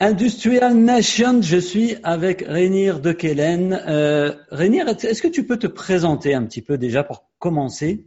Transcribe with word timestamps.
Industrial 0.00 0.76
Nation, 0.76 1.42
je 1.42 1.56
suis 1.56 1.96
avec 2.04 2.44
Rainier 2.46 2.92
de 3.02 3.10
Kellen. 3.10 3.72
Euh, 3.72 4.32
est-ce 4.52 5.20
que 5.20 5.26
tu 5.26 5.44
peux 5.44 5.56
te 5.56 5.66
présenter 5.66 6.34
un 6.34 6.44
petit 6.44 6.62
peu 6.62 6.78
déjà 6.78 7.02
pour 7.02 7.24
commencer? 7.40 8.06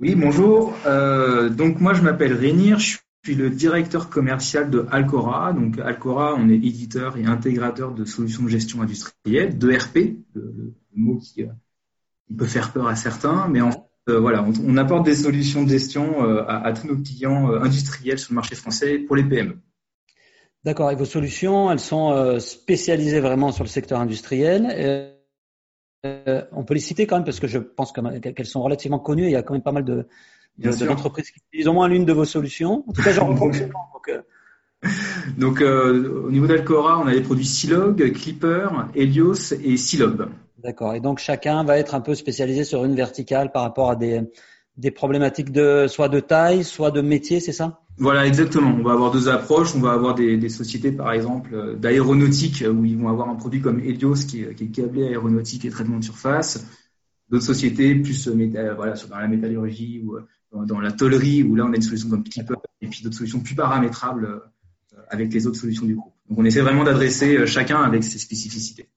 Oui, 0.00 0.16
bonjour. 0.16 0.76
Euh, 0.84 1.48
donc 1.48 1.80
moi 1.80 1.94
je 1.94 2.02
m'appelle 2.02 2.32
Rainier, 2.32 2.76
je 2.76 2.96
suis 3.22 3.36
le 3.36 3.50
directeur 3.50 4.10
commercial 4.10 4.68
de 4.68 4.84
Alcora. 4.90 5.52
Donc 5.52 5.78
Alcora, 5.78 6.34
on 6.36 6.48
est 6.48 6.56
éditeur 6.56 7.16
et 7.18 7.24
intégrateur 7.24 7.92
de 7.92 8.04
solutions 8.04 8.42
de 8.42 8.48
gestion 8.48 8.82
industrielle, 8.82 9.56
d'ERP, 9.56 10.16
le, 10.34 10.74
mot 10.96 11.14
euh, 11.14 11.20
qui, 11.20 11.46
peut 12.36 12.46
faire 12.46 12.72
peur 12.72 12.88
à 12.88 12.96
certains, 12.96 13.46
mais 13.46 13.60
en 13.60 13.70
euh, 14.08 14.18
voilà, 14.18 14.44
on, 14.44 14.76
apporte 14.76 15.06
des 15.06 15.14
solutions 15.14 15.62
de 15.62 15.68
gestion 15.68 16.20
à, 16.20 16.66
à, 16.66 16.72
tous 16.72 16.88
nos 16.88 16.96
clients 16.96 17.52
industriels 17.62 18.18
sur 18.18 18.32
le 18.32 18.34
marché 18.34 18.56
français 18.56 18.98
pour 18.98 19.14
les 19.14 19.22
PME. 19.22 19.56
D'accord. 20.64 20.90
Et 20.90 20.96
vos 20.96 21.04
solutions, 21.04 21.70
elles 21.70 21.80
sont 21.80 22.12
euh, 22.12 22.38
spécialisées 22.38 23.20
vraiment 23.20 23.52
sur 23.52 23.64
le 23.64 23.68
secteur 23.68 24.00
industriel. 24.00 24.66
Euh, 26.06 26.42
on 26.52 26.64
peut 26.64 26.74
les 26.74 26.80
citer 26.80 27.06
quand 27.06 27.16
même 27.16 27.24
parce 27.24 27.40
que 27.40 27.46
je 27.46 27.58
pense 27.58 27.92
qu'elles 27.92 28.46
sont 28.46 28.62
relativement 28.62 28.98
connues. 28.98 29.24
il 29.24 29.30
y 29.30 29.36
a 29.36 29.42
quand 29.42 29.54
même 29.54 29.62
pas 29.62 29.72
mal 29.72 29.84
de, 29.84 30.06
d'entreprises 30.58 31.30
qui 31.30 31.40
utilisent 31.48 31.68
au 31.68 31.72
moins 31.72 31.88
l'une 31.88 32.04
de 32.04 32.12
vos 32.12 32.24
solutions. 32.24 32.84
En 32.88 32.92
tout 32.92 33.02
cas, 33.02 33.12
genre 33.12 33.34
donc, 33.38 34.08
euh. 34.08 34.22
donc 35.38 35.60
au 35.60 36.30
niveau 36.30 36.46
d'Alcora, 36.46 36.98
on 36.98 37.06
a 37.06 37.12
les 37.12 37.22
produits 37.22 37.46
Silog, 37.46 38.12
Clipper, 38.12 38.68
Helios 38.94 39.52
et 39.62 39.76
Silob. 39.76 40.30
D'accord. 40.58 40.94
Et 40.94 41.00
donc 41.00 41.18
chacun 41.18 41.62
va 41.64 41.78
être 41.78 41.94
un 41.94 42.00
peu 42.00 42.14
spécialisé 42.14 42.64
sur 42.64 42.84
une 42.84 42.94
verticale 42.94 43.52
par 43.52 43.62
rapport 43.62 43.90
à 43.90 43.96
des, 43.96 44.22
des 44.76 44.90
problématiques 44.90 45.52
de 45.52 45.86
soit 45.88 46.08
de 46.08 46.20
taille, 46.20 46.64
soit 46.64 46.90
de 46.90 47.00
métier, 47.00 47.40
c'est 47.40 47.52
ça? 47.52 47.80
Voilà, 47.96 48.26
exactement. 48.26 48.74
On 48.76 48.82
va 48.82 48.92
avoir 48.92 49.12
deux 49.12 49.28
approches. 49.28 49.74
On 49.76 49.80
va 49.80 49.92
avoir 49.92 50.14
des, 50.14 50.36
des 50.36 50.48
sociétés, 50.48 50.90
par 50.90 51.12
exemple, 51.12 51.54
euh, 51.54 51.74
d'aéronautique, 51.76 52.62
euh, 52.62 52.72
où 52.72 52.84
ils 52.84 52.98
vont 52.98 53.08
avoir 53.08 53.28
un 53.28 53.36
produit 53.36 53.60
comme 53.60 53.78
Helios, 53.78 54.26
qui 54.26 54.42
est, 54.42 54.54
qui 54.54 54.64
est 54.64 54.68
câblé 54.68 55.06
aéronautique 55.06 55.64
et 55.64 55.70
traitement 55.70 55.98
de 55.98 56.04
surface. 56.04 56.66
D'autres 57.30 57.44
sociétés, 57.44 57.94
plus 57.94 58.28
euh, 58.28 58.74
voilà, 58.74 58.94
dans 59.08 59.18
la 59.18 59.28
métallurgie 59.28 60.02
ou 60.04 60.18
dans, 60.66 60.80
la 60.80 60.92
tollerie, 60.92 61.42
où 61.42 61.54
là, 61.54 61.64
on 61.66 61.72
a 61.72 61.76
une 61.76 61.82
solution 61.82 62.08
comme 62.08 62.24
Clipper, 62.24 62.54
et 62.80 62.88
puis 62.88 63.02
d'autres 63.02 63.16
solutions 63.16 63.40
plus 63.40 63.54
paramétrables 63.54 64.42
avec 65.08 65.32
les 65.32 65.46
autres 65.46 65.58
solutions 65.58 65.86
du 65.86 65.96
groupe. 65.96 66.12
Donc, 66.28 66.38
on 66.38 66.44
essaie 66.44 66.60
vraiment 66.60 66.84
d'adresser 66.84 67.46
chacun 67.46 67.82
avec 67.82 68.04
ses 68.04 68.18
spécificités. 68.18 68.88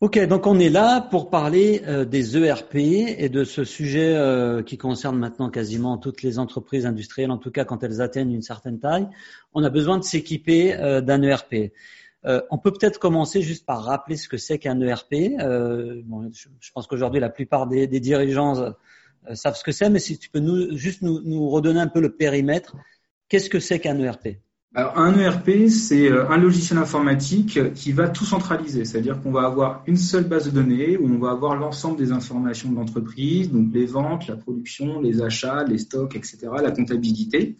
Ok, 0.00 0.18
donc 0.28 0.46
on 0.46 0.58
est 0.58 0.70
là 0.70 1.02
pour 1.02 1.28
parler 1.28 1.82
euh, 1.86 2.06
des 2.06 2.38
ERP 2.38 2.76
et 2.76 3.28
de 3.28 3.44
ce 3.44 3.64
sujet 3.64 4.16
euh, 4.16 4.62
qui 4.62 4.78
concerne 4.78 5.18
maintenant 5.18 5.50
quasiment 5.50 5.98
toutes 5.98 6.22
les 6.22 6.38
entreprises 6.38 6.86
industrielles, 6.86 7.30
en 7.30 7.36
tout 7.36 7.50
cas 7.50 7.66
quand 7.66 7.82
elles 7.82 8.00
atteignent 8.00 8.32
une 8.32 8.40
certaine 8.40 8.80
taille. 8.80 9.06
On 9.52 9.62
a 9.62 9.68
besoin 9.68 9.98
de 9.98 10.02
s'équiper 10.02 10.74
euh, 10.74 11.02
d'un 11.02 11.20
ERP. 11.20 11.74
on 12.24 12.56
peut 12.56 12.72
peut-être 12.72 12.98
commencer 12.98 13.42
juste 13.42 13.66
par 13.66 13.84
rappeler 13.84 14.16
ce 14.16 14.26
que 14.26 14.38
c'est 14.38 14.58
qu'un 14.58 14.80
ERP. 14.80 15.36
Bon, 16.06 16.30
je, 16.32 16.72
pense 16.72 16.86
qu'aujourd'hui 16.86 17.20
la 17.20 17.28
plupart 17.28 17.66
des, 17.66 17.86
dirigeants 17.86 18.72
savent 19.34 19.56
ce 19.56 19.64
que 19.64 19.72
c'est, 19.72 19.90
mais 19.90 19.98
si 19.98 20.18
tu 20.18 20.30
peux 20.30 20.40
nous, 20.40 20.78
juste 20.78 21.02
nous, 21.02 21.20
nous 21.20 21.50
redonner 21.50 21.80
un 21.80 21.88
peu 21.88 22.00
le 22.00 22.16
périmètre, 22.16 22.74
qu'est-ce 23.28 23.50
que 23.50 23.60
c'est 23.60 23.80
qu'un 23.80 23.98
ERP 23.98 24.38
alors, 24.72 24.96
un 24.98 25.18
ERP, 25.18 25.68
c'est 25.68 26.08
euh, 26.12 26.28
un 26.28 26.36
logiciel 26.36 26.78
informatique 26.78 27.72
qui 27.74 27.90
va 27.90 28.08
tout 28.08 28.24
centraliser, 28.24 28.84
c'est-à-dire 28.84 29.20
qu'on 29.20 29.32
va 29.32 29.42
avoir 29.42 29.82
une 29.88 29.96
seule 29.96 30.22
base 30.22 30.44
de 30.46 30.52
données 30.52 30.96
où 30.96 31.12
on 31.12 31.18
va 31.18 31.32
avoir 31.32 31.56
l'ensemble 31.56 31.96
des 31.96 32.12
informations 32.12 32.70
de 32.70 32.76
l'entreprise, 32.76 33.50
donc 33.50 33.72
les 33.72 33.86
ventes, 33.86 34.28
la 34.28 34.36
production, 34.36 35.00
les 35.00 35.22
achats, 35.22 35.64
les 35.64 35.78
stocks, 35.78 36.14
etc., 36.14 36.38
la 36.62 36.70
comptabilité. 36.70 37.56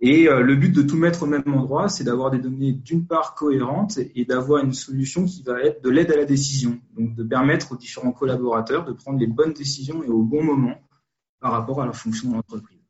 Et 0.00 0.28
euh, 0.28 0.40
le 0.40 0.56
but 0.56 0.74
de 0.74 0.82
tout 0.82 0.96
mettre 0.96 1.22
au 1.22 1.26
même 1.26 1.44
endroit, 1.46 1.88
c'est 1.88 2.02
d'avoir 2.02 2.32
des 2.32 2.40
données 2.40 2.72
d'une 2.72 3.06
part 3.06 3.36
cohérentes 3.36 4.00
et 4.16 4.24
d'avoir 4.24 4.64
une 4.64 4.72
solution 4.72 5.24
qui 5.24 5.44
va 5.44 5.62
être 5.62 5.80
de 5.84 5.90
l'aide 5.90 6.10
à 6.10 6.16
la 6.16 6.24
décision, 6.24 6.80
donc 6.98 7.14
de 7.14 7.22
permettre 7.22 7.70
aux 7.70 7.76
différents 7.76 8.10
collaborateurs 8.10 8.84
de 8.84 8.92
prendre 8.92 9.20
les 9.20 9.28
bonnes 9.28 9.52
décisions 9.52 10.02
et 10.02 10.08
au 10.08 10.22
bon 10.24 10.42
moment 10.42 10.74
par 11.38 11.52
rapport 11.52 11.80
à 11.80 11.84
leur 11.84 11.94
fonction 11.94 12.30
de 12.30 12.34
l'entreprise. 12.34 12.81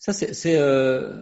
Ça, 0.00 0.12
c'est 0.12 0.56
euh, 0.56 1.12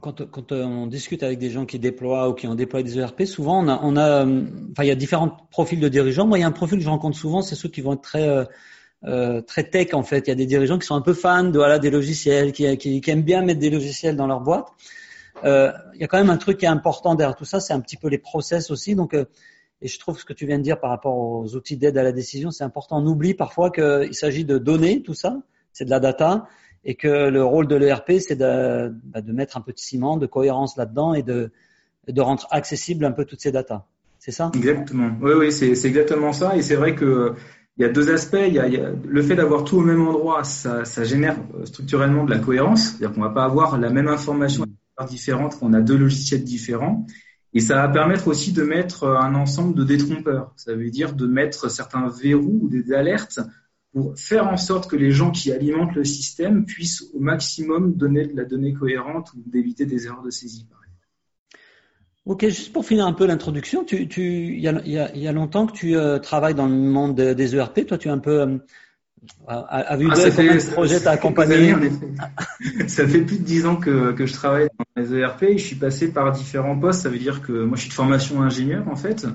quand, 0.00 0.24
quand, 0.30 0.52
on 0.52 0.86
discute 0.86 1.24
avec 1.24 1.40
des 1.40 1.50
gens 1.50 1.66
qui 1.66 1.80
déploient 1.80 2.28
ou 2.28 2.34
qui 2.34 2.46
ont 2.46 2.54
déployé 2.54 2.84
des 2.84 2.96
ERP, 2.96 3.24
souvent 3.24 3.64
on 3.64 3.68
a, 3.68 3.80
on 3.82 3.96
a, 3.96 4.24
enfin 4.24 4.84
il 4.84 4.86
y 4.86 4.92
a 4.92 4.94
différents 4.94 5.36
profils 5.50 5.80
de 5.80 5.88
dirigeants. 5.88 6.28
Moi, 6.28 6.38
il 6.38 6.42
y 6.42 6.44
a 6.44 6.46
un 6.46 6.52
profil 6.52 6.78
que 6.78 6.84
je 6.84 6.88
rencontre 6.88 7.18
souvent, 7.18 7.42
c'est 7.42 7.56
ceux 7.56 7.68
qui 7.68 7.80
vont 7.80 7.94
être 7.94 8.02
très 8.02 8.28
euh, 8.28 8.44
euh, 9.04 9.40
très 9.40 9.64
tech 9.64 9.94
en 9.94 10.02
fait. 10.02 10.26
Il 10.26 10.28
y 10.28 10.32
a 10.32 10.36
des 10.36 10.46
dirigeants 10.46 10.78
qui 10.78 10.86
sont 10.86 10.94
un 10.94 11.00
peu 11.00 11.14
fans 11.14 11.44
de 11.44 11.58
voilà 11.58 11.78
des 11.78 11.90
logiciels, 11.90 12.52
qui, 12.52 12.76
qui, 12.76 13.00
qui 13.00 13.10
aiment 13.10 13.22
bien 13.22 13.42
mettre 13.42 13.60
des 13.60 13.70
logiciels 13.70 14.14
dans 14.14 14.26
leur 14.26 14.40
boîte. 14.40 14.68
Euh, 15.44 15.72
il 15.94 16.00
y 16.00 16.04
a 16.04 16.06
quand 16.06 16.18
même 16.18 16.30
un 16.30 16.36
truc 16.36 16.58
qui 16.58 16.66
est 16.66 16.68
important 16.68 17.14
derrière 17.14 17.34
tout 17.34 17.44
ça, 17.44 17.60
c'est 17.60 17.72
un 17.72 17.80
petit 17.80 17.96
peu 17.96 18.08
les 18.08 18.18
process 18.18 18.70
aussi. 18.70 18.94
Donc 18.94 19.14
euh, 19.14 19.24
et 19.82 19.88
je 19.88 19.98
trouve 19.98 20.18
ce 20.18 20.26
que 20.26 20.34
tu 20.34 20.46
viens 20.46 20.58
de 20.58 20.62
dire 20.62 20.78
par 20.78 20.90
rapport 20.90 21.16
aux 21.16 21.56
outils 21.56 21.78
d'aide 21.78 21.96
à 21.96 22.02
la 22.02 22.12
décision, 22.12 22.50
c'est 22.50 22.64
important. 22.64 22.98
On 22.98 23.06
oublie 23.06 23.32
parfois 23.32 23.70
qu'il 23.70 24.14
s'agit 24.14 24.44
de 24.44 24.58
données, 24.58 25.02
tout 25.02 25.14
ça, 25.14 25.38
c'est 25.72 25.86
de 25.86 25.90
la 25.90 26.00
data, 26.00 26.46
et 26.84 26.94
que 26.94 27.28
le 27.28 27.44
rôle 27.44 27.66
de 27.66 27.76
l'ERP, 27.76 28.12
c'est 28.18 28.36
de, 28.36 28.92
bah, 29.04 29.20
de, 29.20 29.32
mettre 29.32 29.56
un 29.56 29.60
peu 29.60 29.72
de 29.72 29.78
ciment, 29.78 30.16
de 30.16 30.26
cohérence 30.26 30.76
là-dedans 30.76 31.14
et 31.14 31.22
de, 31.22 31.50
de 32.08 32.20
rendre 32.20 32.46
accessible 32.50 33.04
un 33.04 33.12
peu 33.12 33.24
toutes 33.24 33.40
ces 33.40 33.52
datas. 33.52 33.84
C'est 34.18 34.32
ça? 34.32 34.50
Exactement. 34.54 35.10
Oui, 35.20 35.32
oui, 35.36 35.52
c'est 35.52 35.72
exactement 35.72 36.32
ça. 36.32 36.56
Et 36.56 36.62
c'est 36.62 36.76
vrai 36.76 36.94
que 36.94 37.34
il 37.76 37.82
y 37.82 37.84
a 37.86 37.88
deux 37.88 38.10
aspects. 38.12 38.44
Il 38.46 38.52
y 38.52 38.58
a, 38.58 38.66
il 38.66 38.74
y 38.74 38.76
a 38.76 38.90
le 38.90 39.22
fait 39.22 39.36
d'avoir 39.36 39.64
tout 39.64 39.78
au 39.78 39.82
même 39.82 40.06
endroit, 40.06 40.44
ça, 40.44 40.84
ça 40.84 41.04
génère 41.04 41.36
structurellement 41.64 42.24
de 42.24 42.30
la 42.30 42.38
cohérence. 42.38 42.90
C'est-à-dire 42.90 43.12
qu'on 43.14 43.22
va 43.22 43.30
pas 43.30 43.44
avoir 43.44 43.78
la 43.78 43.90
même 43.90 44.08
information 44.08 44.66
différente 45.08 45.56
quand 45.58 45.66
on 45.66 45.72
a 45.72 45.80
deux 45.80 45.96
logiciels 45.96 46.44
différents. 46.44 47.06
Et 47.52 47.60
ça 47.60 47.76
va 47.76 47.88
permettre 47.88 48.28
aussi 48.28 48.52
de 48.52 48.62
mettre 48.62 49.08
un 49.08 49.34
ensemble 49.34 49.74
de 49.74 49.84
détrompeurs. 49.84 50.52
Ça 50.56 50.74
veut 50.74 50.90
dire 50.90 51.14
de 51.14 51.26
mettre 51.26 51.70
certains 51.70 52.08
verrous 52.08 52.60
ou 52.62 52.68
des 52.68 52.92
alertes 52.92 53.40
pour 53.92 54.16
faire 54.16 54.46
en 54.46 54.56
sorte 54.56 54.88
que 54.88 54.96
les 54.96 55.10
gens 55.10 55.30
qui 55.30 55.52
alimentent 55.52 55.94
le 55.94 56.04
système 56.04 56.64
puissent 56.64 57.04
au 57.12 57.20
maximum 57.20 57.94
donner 57.94 58.26
de 58.26 58.36
la 58.36 58.44
donnée 58.44 58.72
cohérente 58.72 59.32
ou 59.34 59.42
d'éviter 59.46 59.84
des 59.84 60.06
erreurs 60.06 60.22
de 60.22 60.30
saisie. 60.30 60.66
Ok, 62.26 62.44
juste 62.44 62.72
pour 62.72 62.84
finir 62.84 63.06
un 63.06 63.12
peu 63.12 63.26
l'introduction, 63.26 63.82
tu, 63.82 64.06
tu, 64.06 64.54
il 64.54 64.60
y 64.60 64.68
a, 64.68 65.16
y 65.16 65.26
a, 65.26 65.32
longtemps 65.32 65.66
que 65.66 65.72
tu 65.72 65.96
euh, 65.96 66.18
travailles 66.18 66.54
dans 66.54 66.66
le 66.66 66.74
monde 66.74 67.16
des 67.16 67.56
ERP. 67.56 67.86
Toi, 67.86 67.98
tu 67.98 68.08
es 68.08 68.10
un 68.10 68.18
peu 68.18 68.42
euh, 68.42 68.58
à, 69.48 69.96
vue 69.96 70.08
ah, 70.10 70.14
de 70.14 70.72
projets 70.72 71.00
t'as 71.00 71.12
accompagné 71.12 71.74
Ça 72.86 73.08
fait 73.08 73.22
plus 73.22 73.38
de 73.38 73.44
dix 73.44 73.66
ans 73.66 73.76
que, 73.76 74.12
que 74.12 74.26
je 74.26 74.32
travaille 74.34 74.68
dans 74.78 75.02
les 75.02 75.14
ERP. 75.14 75.42
Et 75.44 75.58
je 75.58 75.66
suis 75.66 75.76
passé 75.76 76.12
par 76.12 76.30
différents 76.32 76.78
postes. 76.78 77.02
Ça 77.02 77.08
veut 77.08 77.18
dire 77.18 77.42
que 77.42 77.64
moi, 77.64 77.76
je 77.76 77.82
suis 77.82 77.90
de 77.90 77.94
formation 77.94 78.42
ingénieur 78.42 78.86
en 78.88 78.96
fait, 78.96 79.26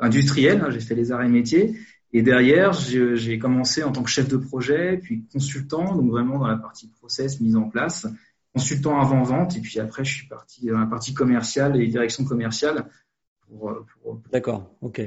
industriel. 0.00 0.60
Hein, 0.60 0.70
j'ai 0.70 0.80
fait 0.80 0.94
les 0.96 1.12
arts 1.12 1.22
et 1.22 1.28
métiers. 1.28 1.74
Et 2.16 2.22
derrière, 2.22 2.72
j'ai 2.72 3.40
commencé 3.40 3.82
en 3.82 3.90
tant 3.90 4.04
que 4.04 4.08
chef 4.08 4.28
de 4.28 4.36
projet, 4.36 4.98
puis 4.98 5.24
consultant, 5.32 5.96
donc 5.96 6.10
vraiment 6.10 6.38
dans 6.38 6.46
la 6.46 6.56
partie 6.56 6.86
process 6.86 7.40
mise 7.40 7.56
en 7.56 7.68
place, 7.68 8.06
consultant 8.54 9.00
avant 9.00 9.24
vente, 9.24 9.56
et 9.56 9.60
puis 9.60 9.80
après, 9.80 10.04
je 10.04 10.14
suis 10.14 10.28
parti 10.28 10.66
dans 10.66 10.78
la 10.78 10.86
partie 10.86 11.12
commerciale 11.12 11.80
et 11.80 11.88
direction 11.88 12.24
commerciale. 12.24 12.88
Pour, 13.48 13.84
pour, 14.00 14.22
D'accord, 14.32 14.70
ok. 14.80 15.02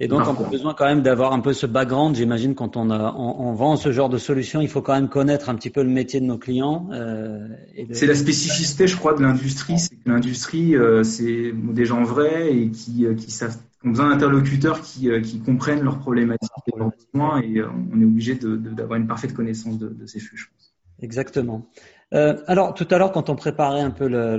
Et 0.00 0.08
donc, 0.08 0.22
on 0.26 0.44
a 0.44 0.48
besoin 0.48 0.74
quand 0.74 0.86
même 0.86 1.02
d'avoir 1.02 1.32
un 1.32 1.38
peu 1.38 1.52
ce 1.52 1.66
background. 1.66 2.16
J'imagine 2.16 2.56
quand 2.56 2.76
on, 2.76 2.90
a, 2.90 3.14
on, 3.16 3.46
on, 3.48 3.52
vend 3.52 3.76
ce 3.76 3.92
genre 3.92 4.08
de 4.08 4.18
solution, 4.18 4.60
il 4.60 4.68
faut 4.68 4.82
quand 4.82 4.94
même 4.94 5.08
connaître 5.08 5.48
un 5.48 5.54
petit 5.54 5.70
peu 5.70 5.84
le 5.84 5.88
métier 5.88 6.20
de 6.20 6.26
nos 6.26 6.36
clients. 6.36 6.88
Euh, 6.92 7.46
C'est 7.92 8.08
la 8.08 8.16
spécificité, 8.16 8.88
je 8.88 8.96
crois, 8.96 9.14
de 9.14 9.22
l'industrie. 9.22 9.78
C'est 9.78 9.94
que 9.94 10.10
l'industrie, 10.10 10.74
euh, 10.74 11.04
c'est 11.04 11.52
des 11.52 11.84
gens 11.84 12.02
vrais 12.02 12.52
et 12.52 12.70
qui, 12.72 13.06
euh, 13.06 13.14
qui 13.14 13.30
savent 13.30 13.56
ont 13.84 13.90
besoin 13.90 14.10
d'interlocuteurs 14.10 14.80
qui, 14.80 15.10
euh, 15.10 15.20
qui, 15.20 15.40
comprennent 15.40 15.82
leurs 15.82 15.98
problématiques 15.98 16.50
et 16.66 16.78
leurs 16.78 16.90
besoins 17.12 17.40
et 17.42 17.58
euh, 17.58 17.68
on 17.92 18.00
est 18.00 18.04
obligé 18.04 18.34
d'avoir 18.34 18.98
une 18.98 19.06
parfaite 19.06 19.34
connaissance 19.34 19.78
de, 19.78 20.06
ces 20.06 20.20
flux, 20.20 20.38
je 20.38 20.46
pense. 20.46 20.74
Exactement. 21.00 21.66
Euh, 22.12 22.36
alors, 22.46 22.74
tout 22.74 22.86
à 22.90 22.98
l'heure, 22.98 23.12
quand 23.12 23.28
on 23.28 23.36
préparait 23.36 23.80
un 23.80 23.90
peu 23.90 24.08
le, 24.08 24.36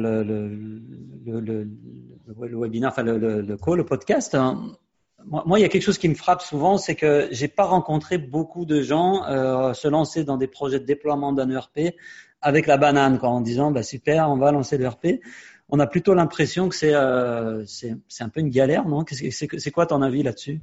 webinaire, 2.36 2.90
enfin 2.90 3.04
le, 3.04 3.58
call, 3.58 3.78
le 3.78 3.86
podcast, 3.86 4.36
hein, 4.36 4.72
moi, 5.26 5.60
il 5.60 5.64
y 5.64 5.66
a 5.66 5.70
quelque 5.70 5.84
chose 5.84 5.98
qui 5.98 6.08
me 6.08 6.14
frappe 6.14 6.42
souvent, 6.42 6.78
c'est 6.78 6.96
que 6.96 7.28
j'ai 7.32 7.48
pas 7.48 7.64
rencontré 7.64 8.20
beaucoup 8.20 8.64
de 8.66 8.82
gens 8.84 9.24
se 9.74 9.88
lancer 9.88 10.24
dans 10.24 10.38
des 10.38 10.46
projets 10.46 10.80
de 10.80 10.86
déploiement 10.86 11.34
d'un 11.34 11.50
ERP 11.50 11.96
avec 12.42 12.68
la 12.68 12.78
banane, 12.78 13.18
en 13.24 13.42
disant 13.42 13.72
bah 13.72 13.82
super, 13.82 14.30
on 14.30 14.38
va 14.38 14.52
lancer 14.52 14.78
l'ERP 14.78 15.20
on 15.70 15.80
a 15.80 15.88
plutôt 15.88 16.14
l'impression 16.14 16.70
que 16.70 16.76
c'est 16.76 16.94
euh, 16.94 17.64
un 18.20 18.30
peu 18.30 18.40
une 18.40 18.50
galère, 18.50 18.88
non? 18.88 19.04
C'est 19.10 19.72
quoi 19.72 19.86
ton 19.86 20.02
avis 20.02 20.24
là-dessus? 20.24 20.62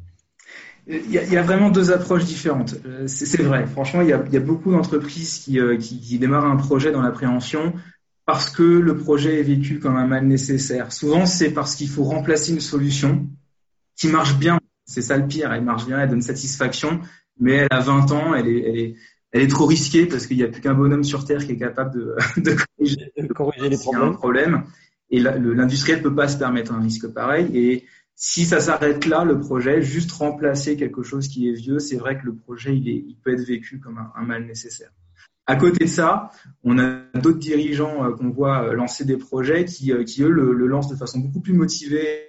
Il 0.88 1.12
y, 1.12 1.36
a, 1.36 1.42
vraiment 1.42 1.70
deux 1.70 1.92
approches 1.92 2.24
différentes. 2.24 2.74
Euh, 2.86 3.06
c'est 3.06 3.40
vrai. 3.42 3.66
Franchement, 3.66 4.02
il 4.02 4.08
y 4.08 4.12
a, 4.12 4.40
beaucoup 4.40 4.72
d'entreprises 4.72 5.46
euh, 5.54 5.76
qui, 5.76 6.00
qui, 6.00 6.18
démarrent 6.18 6.46
un 6.46 6.56
projet 6.56 6.90
dans 6.90 7.02
l'appréhension 7.02 7.72
parce 8.26 8.50
que 8.50 8.64
le 8.64 8.96
projet 8.96 9.38
est 9.38 9.44
vécu 9.44 9.78
comme 9.78 9.96
un 9.96 10.06
mal 10.06 10.26
nécessaire. 10.26 10.92
Souvent, 10.92 11.24
c'est 11.24 11.50
parce 11.50 11.76
qu'il 11.76 11.88
faut 11.88 12.02
remplacer 12.02 12.52
une 12.52 12.60
solution 12.60 13.28
qui 13.96 14.08
marche 14.08 14.36
bien. 14.36 14.58
C'est 14.84 15.02
ça 15.02 15.16
le 15.16 15.26
pire. 15.26 15.52
Elle 15.52 15.62
marche 15.62 15.86
bien, 15.86 16.00
elle 16.00 16.10
donne 16.10 16.22
satisfaction, 16.22 17.00
mais 17.38 17.52
elle 17.52 17.68
a 17.70 17.80
20 17.80 18.10
ans, 18.10 18.34
elle 18.34 18.48
est, 18.48 18.68
elle 18.68 18.78
est, 18.78 18.96
elle 19.30 19.42
est 19.42 19.48
trop 19.48 19.66
risquée 19.66 20.06
parce 20.06 20.26
qu'il 20.26 20.36
n'y 20.36 20.42
a 20.42 20.48
plus 20.48 20.60
qu'un 20.60 20.74
bonhomme 20.74 21.04
sur 21.04 21.24
Terre 21.24 21.46
qui 21.46 21.52
est 21.52 21.58
capable 21.58 21.94
de, 21.94 22.16
de 22.40 23.32
corriger, 23.32 23.68
les 23.68 23.78
problèmes. 23.78 24.08
Un 24.08 24.12
problème. 24.12 24.64
Et 25.12 25.20
l'industriel 25.20 26.02
peut 26.02 26.14
pas 26.14 26.26
se 26.26 26.38
permettre 26.38 26.72
un 26.72 26.80
risque 26.80 27.06
pareil. 27.06 27.50
Et 27.54 27.84
si 28.14 28.46
ça 28.46 28.60
s'arrête 28.60 29.04
là, 29.06 29.24
le 29.24 29.38
projet, 29.38 29.82
juste 29.82 30.10
remplacer 30.12 30.76
quelque 30.76 31.02
chose 31.02 31.28
qui 31.28 31.48
est 31.48 31.52
vieux, 31.52 31.78
c'est 31.78 31.96
vrai 31.96 32.18
que 32.18 32.24
le 32.24 32.34
projet, 32.34 32.74
il, 32.74 33.16
peut 33.22 33.32
être 33.32 33.46
vécu 33.46 33.78
comme 33.78 33.98
un, 33.98 34.22
mal 34.22 34.46
nécessaire. 34.46 34.90
À 35.46 35.56
côté 35.56 35.84
de 35.84 35.90
ça, 35.90 36.30
on 36.64 36.78
a 36.78 37.00
d'autres 37.14 37.40
dirigeants 37.40 38.04
euh, 38.04 38.12
qu'on 38.12 38.30
voit 38.30 38.62
euh, 38.62 38.74
lancer 38.74 39.04
des 39.04 39.16
projets 39.16 39.64
qui, 39.64 39.92
euh, 39.92 40.04
eux, 40.20 40.30
le, 40.30 40.66
lancent 40.66 40.88
de 40.88 40.96
façon 40.96 41.18
beaucoup 41.18 41.40
plus 41.40 41.52
motivée 41.52 42.28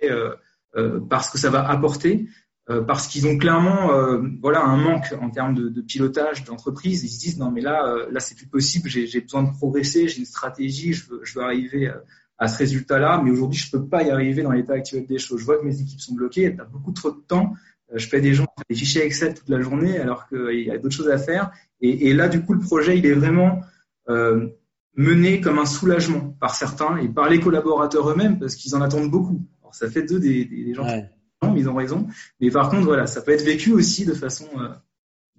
parce 1.07 1.29
que 1.29 1.37
ça 1.37 1.51
va 1.51 1.69
apporter, 1.69 2.27
parce 2.65 3.07
qu'ils 3.07 3.27
ont 3.27 3.37
clairement 3.37 3.91
voilà 4.41 4.63
un 4.63 4.75
manque 4.75 5.13
en 5.21 5.29
termes 5.29 5.53
de, 5.53 5.81
pilotage 5.81 6.43
d'entreprise. 6.45 7.03
Ils 7.03 7.09
se 7.09 7.19
disent 7.19 7.37
non 7.37 7.51
mais 7.51 7.61
là 7.61 8.07
là 8.09 8.19
c'est 8.19 8.33
plus 8.35 8.47
possible, 8.47 8.89
j'ai 8.89 9.21
besoin 9.21 9.43
de 9.43 9.51
progresser, 9.51 10.07
j'ai 10.07 10.17
une 10.17 10.25
stratégie, 10.25 10.93
je 10.93 11.07
veux, 11.07 11.19
je 11.23 11.37
veux 11.37 11.45
arriver 11.45 11.89
à 11.89 12.01
ce 12.47 12.57
résultat-là, 12.57 13.21
mais 13.23 13.31
aujourd'hui, 13.31 13.59
je 13.59 13.71
peux 13.71 13.85
pas 13.85 14.03
y 14.03 14.09
arriver 14.09 14.43
dans 14.43 14.51
l'état 14.51 14.73
actuel 14.73 15.05
des 15.05 15.17
choses. 15.17 15.39
Je 15.39 15.45
vois 15.45 15.57
que 15.57 15.65
mes 15.65 15.79
équipes 15.79 15.99
sont 15.99 16.15
bloquées, 16.15 16.53
tu 16.53 16.61
as 16.61 16.65
beaucoup 16.65 16.91
trop 16.91 17.11
de 17.11 17.21
temps. 17.27 17.53
Euh, 17.91 17.97
je 17.97 18.07
fais 18.07 18.21
des 18.21 18.33
gens 18.33 18.47
des 18.69 18.75
fichiers 18.75 19.05
Excel 19.05 19.33
toute 19.33 19.49
la 19.49 19.61
journée 19.61 19.97
alors 19.97 20.27
qu'il 20.27 20.61
y 20.61 20.71
a 20.71 20.77
d'autres 20.77 20.95
choses 20.95 21.09
à 21.09 21.17
faire. 21.17 21.51
Et, 21.81 22.09
et, 22.09 22.13
là, 22.13 22.27
du 22.27 22.41
coup, 22.43 22.53
le 22.53 22.59
projet, 22.59 22.97
il 22.97 23.05
est 23.05 23.13
vraiment 23.13 23.61
euh, 24.09 24.47
mené 24.95 25.41
comme 25.41 25.59
un 25.59 25.65
soulagement 25.65 26.35
par 26.39 26.55
certains 26.55 26.97
et 26.97 27.07
par 27.07 27.29
les 27.29 27.39
collaborateurs 27.39 28.09
eux-mêmes 28.09 28.39
parce 28.39 28.55
qu'ils 28.55 28.75
en 28.75 28.81
attendent 28.81 29.11
beaucoup. 29.11 29.45
Alors, 29.61 29.75
ça 29.75 29.89
fait 29.89 30.03
d'eux 30.03 30.19
des, 30.19 30.45
des, 30.45 30.73
gens 30.73 30.85
ouais. 30.85 31.09
qui 31.41 31.47
ils 31.57 31.69
ont 31.69 31.75
raison. 31.75 32.07
Mais 32.39 32.49
par 32.51 32.69
contre, 32.69 32.83
voilà, 32.83 33.07
ça 33.07 33.21
peut 33.21 33.31
être 33.31 33.43
vécu 33.43 33.71
aussi 33.71 34.05
de 34.05 34.13
façon 34.13 34.47
euh, 34.57 34.69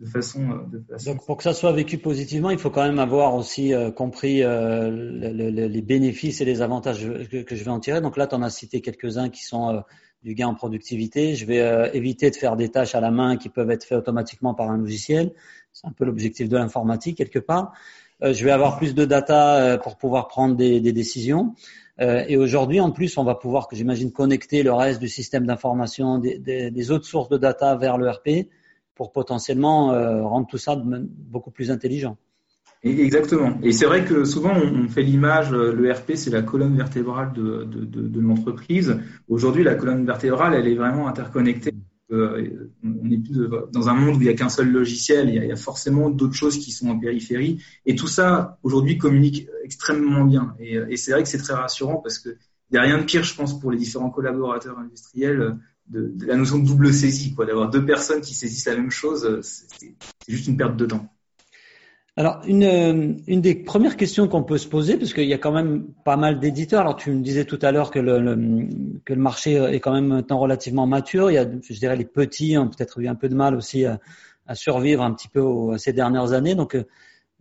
de 0.00 0.06
façon, 0.06 0.50
euh, 0.50 0.66
de 0.70 0.80
façon. 0.80 1.12
Donc 1.12 1.24
pour 1.24 1.36
que 1.36 1.42
ça 1.44 1.54
soit 1.54 1.72
vécu 1.72 1.98
positivement, 1.98 2.50
il 2.50 2.58
faut 2.58 2.70
quand 2.70 2.82
même 2.82 2.98
avoir 2.98 3.34
aussi 3.34 3.72
euh, 3.72 3.90
compris 3.90 4.42
euh, 4.42 4.90
le, 4.90 5.32
le, 5.32 5.66
les 5.66 5.82
bénéfices 5.82 6.40
et 6.40 6.44
les 6.44 6.62
avantages 6.62 7.06
que, 7.30 7.54
je 7.54 7.64
vais 7.64 7.70
en 7.70 7.80
tirer. 7.80 8.00
Donc 8.00 8.16
là, 8.16 8.26
tu 8.26 8.34
en 8.34 8.42
as 8.42 8.50
cité 8.50 8.80
quelques-uns 8.80 9.28
qui 9.28 9.44
sont 9.44 9.82
du 10.22 10.34
gain 10.34 10.48
en 10.48 10.54
productivité. 10.54 11.36
Je 11.36 11.46
vais 11.46 11.90
éviter 11.94 12.30
de 12.30 12.36
faire 12.36 12.56
des 12.56 12.70
tâches 12.70 12.94
à 12.94 13.00
la 13.00 13.10
main 13.10 13.36
qui 13.36 13.48
peuvent 13.48 13.70
être 13.70 13.84
faites 13.84 13.98
automatiquement 13.98 14.54
par 14.54 14.70
un 14.70 14.78
logiciel. 14.78 15.32
C'est 15.72 15.86
un 15.86 15.92
peu 15.92 16.04
l'objectif 16.04 16.48
de 16.48 16.56
l'informatique 16.56 17.18
quelque 17.18 17.38
part. 17.38 17.72
je 18.22 18.44
vais 18.44 18.50
avoir 18.50 18.78
plus 18.78 18.94
de 18.94 19.04
data 19.04 19.78
pour 19.78 19.96
pouvoir 19.96 20.28
prendre 20.28 20.56
des, 20.56 20.80
décisions. 20.80 21.54
et 22.00 22.36
aujourd'hui, 22.36 22.80
en 22.80 22.90
plus, 22.90 23.18
on 23.18 23.24
va 23.24 23.34
pouvoir, 23.34 23.68
que 23.68 23.76
j'imagine, 23.76 24.12
connecter 24.12 24.62
le 24.62 24.72
reste 24.72 24.98
du 24.98 25.08
système 25.08 25.46
d'information 25.46 26.18
des, 26.18 26.38
des, 26.38 26.70
des 26.70 26.90
autres 26.90 27.06
sources 27.06 27.28
de 27.28 27.36
data 27.36 27.76
vers 27.76 27.98
l'ERP 27.98 28.48
pour 28.94 29.12
potentiellement 29.12 29.92
euh, 29.92 30.22
rendre 30.22 30.46
tout 30.46 30.58
ça 30.58 30.76
beaucoup 30.76 31.50
plus 31.50 31.70
intelligent. 31.70 32.16
Exactement. 32.82 33.58
Et 33.62 33.72
c'est 33.72 33.86
vrai 33.86 34.04
que 34.04 34.24
souvent 34.24 34.52
on 34.54 34.88
fait 34.88 35.02
l'image, 35.02 35.52
euh, 35.52 35.72
le 35.72 35.90
RP 35.90 36.12
c'est 36.16 36.30
la 36.30 36.42
colonne 36.42 36.76
vertébrale 36.76 37.32
de, 37.32 38.20
l'entreprise. 38.20 39.00
Aujourd'hui, 39.28 39.64
la 39.64 39.74
colonne 39.74 40.04
vertébrale, 40.04 40.54
elle 40.54 40.68
est 40.68 40.74
vraiment 40.74 41.08
interconnectée. 41.08 41.74
Euh, 42.12 42.70
on 42.84 43.06
n'est 43.06 43.16
plus 43.16 43.48
dans 43.72 43.88
un 43.88 43.94
monde 43.94 44.16
où 44.16 44.20
il 44.20 44.24
n'y 44.24 44.28
a 44.28 44.34
qu'un 44.34 44.50
seul 44.50 44.70
logiciel, 44.70 45.30
il 45.30 45.34
y 45.36 45.38
a, 45.38 45.44
il 45.46 45.56
forcément 45.56 46.10
d'autres 46.10 46.34
choses 46.34 46.58
qui 46.58 46.72
sont 46.72 46.88
en 46.88 46.98
périphérie. 46.98 47.62
Et 47.86 47.94
tout 47.94 48.06
ça, 48.06 48.58
aujourd'hui, 48.62 48.98
communique 48.98 49.48
extrêmement 49.64 50.24
bien. 50.24 50.54
Et, 50.60 50.74
et 50.74 50.96
c'est 50.98 51.12
vrai 51.12 51.22
que 51.22 51.28
c'est 51.28 51.38
très 51.38 51.54
rassurant 51.54 51.96
parce 51.96 52.18
qu'il 52.18 52.36
n'y 52.70 52.78
a 52.78 52.82
rien 52.82 52.98
de 52.98 53.04
pire, 53.04 53.24
je 53.24 53.34
pense, 53.34 53.58
pour 53.58 53.70
les 53.70 53.78
différents 53.78 54.10
collaborateurs 54.10 54.78
industriels 54.78 55.56
de, 55.88 56.14
la 56.26 56.36
notion 56.36 56.58
de 56.58 56.66
double 56.66 56.92
saisie, 56.92 57.34
quoi, 57.34 57.46
d'avoir 57.46 57.70
deux 57.70 57.84
personnes 57.84 58.20
qui 58.20 58.34
saisissent 58.34 58.66
la 58.66 58.76
même 58.76 58.90
chose, 58.90 59.40
c'est 59.42 59.94
juste 60.28 60.46
une 60.46 60.56
perte 60.56 60.76
de 60.76 60.86
temps. 60.86 61.08
Alors, 62.16 62.42
une, 62.46 63.22
une 63.26 63.40
des 63.40 63.56
premières 63.56 63.96
questions 63.96 64.28
qu'on 64.28 64.44
peut 64.44 64.58
se 64.58 64.68
poser, 64.68 64.96
parce 64.96 65.12
qu'il 65.12 65.24
y 65.24 65.34
a 65.34 65.38
quand 65.38 65.50
même 65.50 65.88
pas 66.04 66.16
mal 66.16 66.38
d'éditeurs. 66.38 66.82
Alors, 66.82 66.94
tu 66.94 67.10
me 67.10 67.20
disais 67.22 67.44
tout 67.44 67.58
à 67.60 67.72
l'heure 67.72 67.90
que 67.90 67.98
le, 67.98 68.68
que 69.04 69.14
le 69.14 69.20
marché 69.20 69.54
est 69.54 69.80
quand 69.80 69.92
même 69.92 70.22
temps 70.22 70.38
relativement 70.38 70.86
mature. 70.86 71.32
Il 71.32 71.34
y 71.34 71.38
a, 71.38 71.44
je 71.44 71.78
dirais, 71.78 71.96
les 71.96 72.04
petits 72.04 72.56
ont 72.56 72.68
peut-être 72.68 73.00
eu 73.00 73.08
un 73.08 73.16
peu 73.16 73.28
de 73.28 73.34
mal 73.34 73.56
aussi 73.56 73.84
à, 73.84 73.98
survivre 74.54 75.02
un 75.02 75.12
petit 75.12 75.26
peu 75.26 75.42
ces 75.76 75.92
dernières 75.92 76.32
années. 76.34 76.54
Donc, 76.54 76.76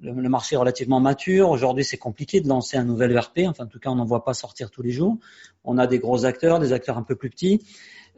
le, 0.03 0.29
marché 0.29 0.55
est 0.55 0.57
relativement 0.57 0.99
mature. 0.99 1.49
Aujourd'hui, 1.49 1.83
c'est 1.83 1.97
compliqué 1.97 2.41
de 2.41 2.47
lancer 2.47 2.77
un 2.77 2.83
nouvel 2.83 3.11
ERP. 3.11 3.39
Enfin, 3.47 3.63
en 3.63 3.67
tout 3.67 3.79
cas, 3.79 3.89
on 3.89 3.95
n'en 3.95 4.05
voit 4.05 4.23
pas 4.23 4.33
sortir 4.33 4.69
tous 4.69 4.81
les 4.81 4.91
jours. 4.91 5.17
On 5.63 5.77
a 5.77 5.87
des 5.87 5.99
gros 5.99 6.25
acteurs, 6.25 6.59
des 6.59 6.73
acteurs 6.73 6.97
un 6.97 7.03
peu 7.03 7.15
plus 7.15 7.29
petits. 7.29 7.61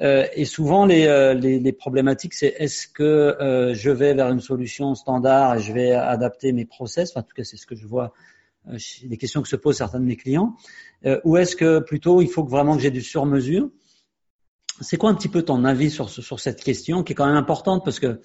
Euh, 0.01 0.25
et 0.33 0.45
souvent, 0.45 0.85
les, 0.85 1.05
euh, 1.05 1.33
les, 1.33 1.59
les 1.59 1.71
problématiques, 1.71 2.33
c'est 2.33 2.53
est-ce 2.57 2.87
que 2.87 3.03
euh, 3.03 3.73
je 3.73 3.91
vais 3.91 4.13
vers 4.13 4.29
une 4.29 4.41
solution 4.41 4.93
standard 4.95 5.55
et 5.55 5.61
je 5.61 5.71
vais 5.71 5.91
adapter 5.91 6.51
mes 6.51 6.65
process, 6.65 7.11
enfin, 7.11 7.21
en 7.21 7.23
tout 7.23 7.35
cas, 7.35 7.43
c'est 7.43 7.55
ce 7.55 7.65
que 7.65 7.75
je 7.75 7.87
vois, 7.87 8.13
euh, 8.67 8.77
les 9.03 9.17
questions 9.17 9.41
que 9.41 9.47
se 9.47 9.55
posent 9.55 9.77
certains 9.77 10.01
de 10.01 10.05
mes 10.05 10.17
clients, 10.17 10.55
euh, 11.05 11.21
ou 11.23 11.37
est-ce 11.37 11.55
que 11.55 11.79
plutôt 11.79 12.21
il 12.21 12.27
faut 12.27 12.43
que 12.43 12.49
vraiment 12.49 12.75
que 12.75 12.81
j'ai 12.81 12.91
du 12.91 13.01
sur-mesure? 13.01 13.69
C'est 14.81 14.97
quoi 14.97 15.09
un 15.09 15.15
petit 15.15 15.29
peu 15.29 15.43
ton 15.43 15.63
avis 15.63 15.89
sur, 15.89 16.09
sur 16.09 16.41
cette 16.41 16.61
question 16.61 17.03
qui 17.03 17.13
est 17.13 17.15
quand 17.15 17.27
même 17.27 17.37
importante 17.37 17.85
parce 17.85 17.99
que 17.99 18.19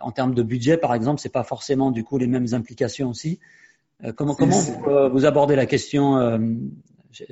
en 0.00 0.12
termes 0.12 0.34
de 0.34 0.42
budget, 0.42 0.76
par 0.76 0.94
exemple, 0.94 1.20
c'est 1.20 1.32
pas 1.32 1.44
forcément 1.44 1.90
du 1.90 2.04
coup 2.04 2.18
les 2.18 2.26
mêmes 2.26 2.46
implications 2.52 3.10
aussi. 3.10 3.38
comment 4.16 4.34
comment 4.34 4.58
vous, 4.58 5.10
vous, 5.10 5.24
abordez 5.24 5.56
la 5.56 5.66
question 5.66 6.38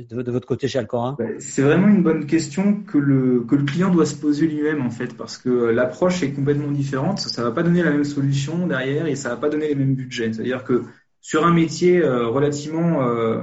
de, 0.09 0.23
de, 0.23 0.31
votre 0.31 0.47
côté 0.47 0.69
chez 0.69 0.79
Alcora 0.79 1.17
ben, 1.19 1.37
C'est 1.41 1.63
vraiment 1.63 1.89
une 1.89 2.03
bonne 2.03 2.27
question 2.27 2.83
que 2.83 2.99
le, 2.99 3.45
que 3.45 3.55
le 3.55 3.65
client 3.65 3.91
doit 3.91 4.07
se 4.07 4.15
poser 4.15 4.47
lui-même 4.47 4.83
en 4.83 4.91
fait, 4.91 5.17
parce 5.17 5.39
que 5.39 5.49
euh, 5.49 5.73
l'approche 5.73 6.23
est 6.23 6.33
complètement 6.33 6.71
différente. 6.71 7.19
Ça 7.21 7.43
ne 7.43 7.49
va 7.49 7.53
pas 7.53 7.63
donner 7.63 7.83
la 7.83 7.91
même 7.91 8.05
solution 8.05 8.67
derrière 8.67 9.07
et 9.07 9.17
ça 9.17 9.31
ne 9.31 9.35
va 9.35 9.41
pas 9.41 9.49
donner 9.49 9.69
les 9.69 9.75
mêmes 9.75 9.95
budgets. 9.95 10.33
C'est-à-dire 10.33 10.65
que 10.65 10.83
sur 11.21 11.47
un 11.47 11.53
métier 11.53 12.03
euh, 12.03 12.29
relativement 12.29 13.03
euh, 13.03 13.43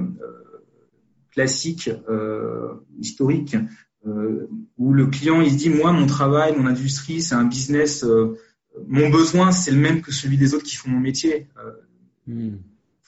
classique, 1.32 1.90
euh, 2.10 2.74
historique, 3.00 3.56
euh, 4.08 4.48
où 4.78 4.94
le 4.94 5.08
client 5.08 5.42
il 5.42 5.52
se 5.52 5.58
dit 5.58 5.70
moi 5.70 5.92
mon 5.92 6.08
travail, 6.08 6.56
mon 6.58 6.66
industrie, 6.66 7.22
c'est 7.22 7.36
un 7.36 7.46
business, 7.46 8.06
mon 8.88 9.10
besoin 9.10 9.52
c'est 9.52 9.72
le 9.72 9.78
même 9.80 10.02
que 10.02 10.12
celui 10.12 10.38
des 10.38 10.54
autres 10.54 10.66
qui 10.66 10.76
font 10.76 10.90
mon 10.90 11.00
métier. 11.00 11.48
Hmm 12.28 12.56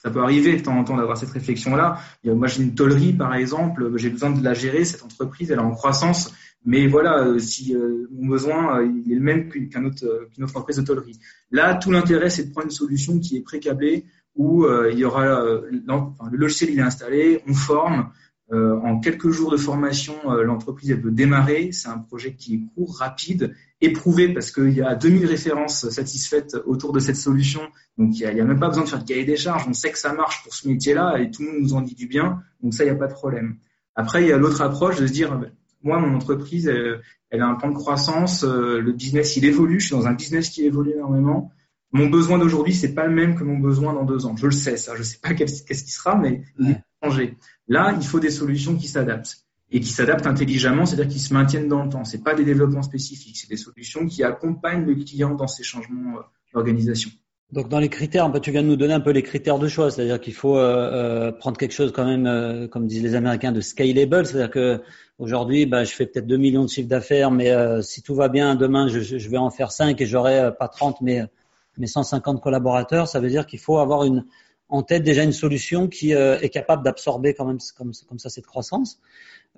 ça 0.04 0.10
peut 0.10 0.20
arriver 0.20 0.56
de 0.56 0.62
temps 0.62 0.76
en 0.76 0.84
temps 0.84 0.98
d'avoir 0.98 1.16
cette 1.16 1.30
réflexion-là. 1.30 1.98
Moi, 2.24 2.46
j'ai 2.46 2.62
une 2.62 2.74
tollerie, 2.74 3.14
par 3.14 3.34
exemple, 3.34 3.90
j'ai 3.96 4.10
besoin 4.10 4.30
de 4.30 4.44
la 4.44 4.52
gérer, 4.52 4.84
cette 4.84 5.02
entreprise, 5.02 5.50
elle 5.50 5.58
est 5.58 5.62
en 5.62 5.70
croissance, 5.70 6.34
mais 6.66 6.86
voilà, 6.86 7.24
euh, 7.24 7.38
si 7.38 7.74
euh, 7.74 8.06
mon 8.12 8.28
besoin 8.28 8.80
euh, 8.80 8.86
il 9.06 9.12
est 9.12 9.14
le 9.14 9.20
même 9.22 9.48
qu'un 9.48 9.84
autre, 9.84 10.28
qu'une 10.32 10.44
autre 10.44 10.52
entreprise 10.52 10.76
de 10.76 10.82
tollerie. 10.82 11.18
Là, 11.50 11.74
tout 11.74 11.90
l'intérêt, 11.90 12.28
c'est 12.28 12.44
de 12.44 12.50
prendre 12.52 12.66
une 12.66 12.70
solution 12.70 13.18
qui 13.18 13.38
est 13.38 13.40
pré-câblée, 13.40 14.04
où 14.36 14.66
il 14.90 14.98
y 14.98 15.04
aura, 15.04 15.46
enfin, 15.88 16.28
le 16.30 16.36
logiciel 16.36 16.70
il 16.70 16.80
est 16.80 16.82
installé, 16.82 17.40
on 17.46 17.54
forme, 17.54 18.10
euh, 18.52 18.78
en 18.80 19.00
quelques 19.00 19.30
jours 19.30 19.50
de 19.50 19.56
formation, 19.56 20.14
euh, 20.30 20.42
l'entreprise 20.44 20.90
elle 20.90 21.00
peut 21.00 21.10
démarrer. 21.10 21.72
C'est 21.72 21.88
un 21.88 21.98
projet 21.98 22.34
qui 22.34 22.54
est 22.54 22.60
court, 22.74 22.96
rapide, 22.98 23.54
éprouvé 23.80 24.32
parce 24.32 24.50
qu'il 24.50 24.72
y 24.72 24.82
a 24.82 24.94
2000 24.94 25.26
références 25.26 25.88
satisfaites 25.90 26.56
autour 26.66 26.92
de 26.92 27.00
cette 27.00 27.16
solution. 27.16 27.60
Donc 27.98 28.18
il 28.18 28.20
n'y 28.20 28.40
a, 28.40 28.42
a, 28.42 28.46
même 28.46 28.58
pas 28.58 28.68
besoin 28.68 28.84
de 28.84 28.88
faire 28.88 29.02
de 29.02 29.08
cahier 29.08 29.24
des 29.24 29.36
charges. 29.36 29.64
On 29.68 29.72
sait 29.72 29.90
que 29.90 29.98
ça 29.98 30.12
marche 30.12 30.42
pour 30.42 30.54
ce 30.54 30.68
métier-là 30.68 31.18
et 31.18 31.30
tout 31.30 31.42
le 31.42 31.52
monde 31.52 31.62
nous 31.62 31.74
en 31.74 31.80
dit 31.80 31.94
du 31.94 32.06
bien. 32.06 32.42
Donc 32.62 32.74
ça, 32.74 32.84
il 32.84 32.86
n'y 32.86 32.96
a 32.96 32.98
pas 32.98 33.08
de 33.08 33.12
problème. 33.12 33.56
Après, 33.94 34.22
il 34.22 34.28
y 34.28 34.32
a 34.32 34.38
l'autre 34.38 34.60
approche 34.62 34.96
de 35.00 35.06
se 35.06 35.12
dire, 35.12 35.38
moi, 35.82 35.98
mon 35.98 36.16
entreprise, 36.16 36.66
elle, 36.66 37.00
elle, 37.30 37.42
a 37.42 37.46
un 37.46 37.54
plan 37.54 37.70
de 37.70 37.74
croissance. 37.74 38.42
Euh, 38.42 38.80
le 38.80 38.92
business, 38.92 39.36
il 39.36 39.44
évolue. 39.44 39.80
Je 39.80 39.86
suis 39.86 39.94
dans 39.94 40.06
un 40.06 40.14
business 40.14 40.48
qui 40.50 40.64
évolue 40.64 40.92
énormément. 40.92 41.52
Mon 41.92 42.08
besoin 42.08 42.38
d'aujourd'hui, 42.38 42.74
c'est 42.74 42.94
pas 42.94 43.06
le 43.06 43.14
même 43.14 43.36
que 43.36 43.44
mon 43.44 43.58
besoin 43.58 43.92
dans 43.92 44.04
deux 44.04 44.26
ans. 44.26 44.34
Je 44.36 44.46
le 44.46 44.52
sais, 44.52 44.76
ça. 44.76 44.96
Je 44.96 45.02
sais 45.02 45.18
pas 45.22 45.34
qu'est-ce 45.34 45.62
qui 45.62 45.92
sera, 45.92 46.16
mais 46.16 46.42
il 46.58 46.70
est 46.70 46.82
changé. 47.02 47.36
Là, 47.68 47.94
il 48.00 48.04
faut 48.04 48.18
des 48.18 48.30
solutions 48.30 48.76
qui 48.76 48.88
s'adaptent 48.88 49.44
et 49.74 49.80
qui 49.80 49.90
s'adaptent 49.90 50.28
intelligemment, 50.28 50.86
c'est-à-dire 50.86 51.12
qui 51.12 51.18
se 51.18 51.34
maintiennent 51.34 51.66
dans 51.66 51.82
le 51.82 51.90
temps. 51.90 52.04
C'est 52.04 52.22
pas 52.22 52.34
des 52.34 52.44
développements 52.44 52.82
spécifiques, 52.82 53.36
c'est 53.36 53.48
des 53.48 53.56
solutions 53.56 54.06
qui 54.06 54.22
accompagnent 54.22 54.86
le 54.86 54.94
client 54.94 55.34
dans 55.34 55.48
ces 55.48 55.64
changements 55.64 56.18
euh, 56.18 56.22
d'organisation. 56.54 57.10
Donc 57.50 57.68
dans 57.68 57.80
les 57.80 57.88
critères, 57.88 58.30
tu 58.40 58.52
viens 58.52 58.62
de 58.62 58.68
nous 58.68 58.76
donner 58.76 58.94
un 58.94 59.00
peu 59.00 59.10
les 59.10 59.22
critères 59.22 59.58
de 59.58 59.66
choix, 59.66 59.90
c'est-à-dire 59.90 60.20
qu'il 60.20 60.32
faut 60.32 60.56
euh, 60.56 60.60
euh, 60.62 61.32
prendre 61.32 61.56
quelque 61.56 61.74
chose 61.74 61.92
quand 61.92 62.04
même, 62.04 62.68
comme 62.68 62.86
disent 62.86 63.02
les 63.02 63.16
Américains, 63.16 63.50
de 63.50 63.60
scalable, 63.60 64.24
c'est-à-dire 64.24 64.50
que 64.50 64.80
aujourd'hui, 65.18 65.66
bah, 65.66 65.82
je 65.82 65.92
fais 65.92 66.06
peut-être 66.06 66.26
2 66.26 66.36
millions 66.36 66.64
de 66.64 66.70
chiffres 66.70 66.88
d'affaires, 66.88 67.32
mais 67.32 67.52
si 67.82 68.00
tout 68.02 68.14
va 68.14 68.28
bien, 68.28 68.54
demain, 68.54 68.86
je, 68.86 69.28
vais 69.28 69.38
en 69.38 69.50
faire 69.50 69.72
5 69.72 70.00
et 70.00 70.06
j'aurai 70.06 70.50
pas 70.56 70.68
30, 70.68 71.00
mais, 71.00 71.22
mais 71.78 71.86
150 71.86 72.40
collaborateurs. 72.40 73.08
Ça 73.08 73.20
veut 73.20 73.28
dire 73.28 73.46
qu'il 73.46 73.58
faut 73.58 73.78
avoir 73.78 74.04
une, 74.04 74.24
en 74.74 74.82
tête 74.82 75.04
déjà 75.04 75.22
une 75.22 75.32
solution 75.32 75.86
qui 75.86 76.14
euh, 76.14 76.38
est 76.40 76.48
capable 76.48 76.82
d'absorber 76.82 77.32
quand 77.32 77.44
même 77.44 77.58
comme, 77.76 77.92
ça 78.18 78.28
cette 78.28 78.46
croissance. 78.46 79.00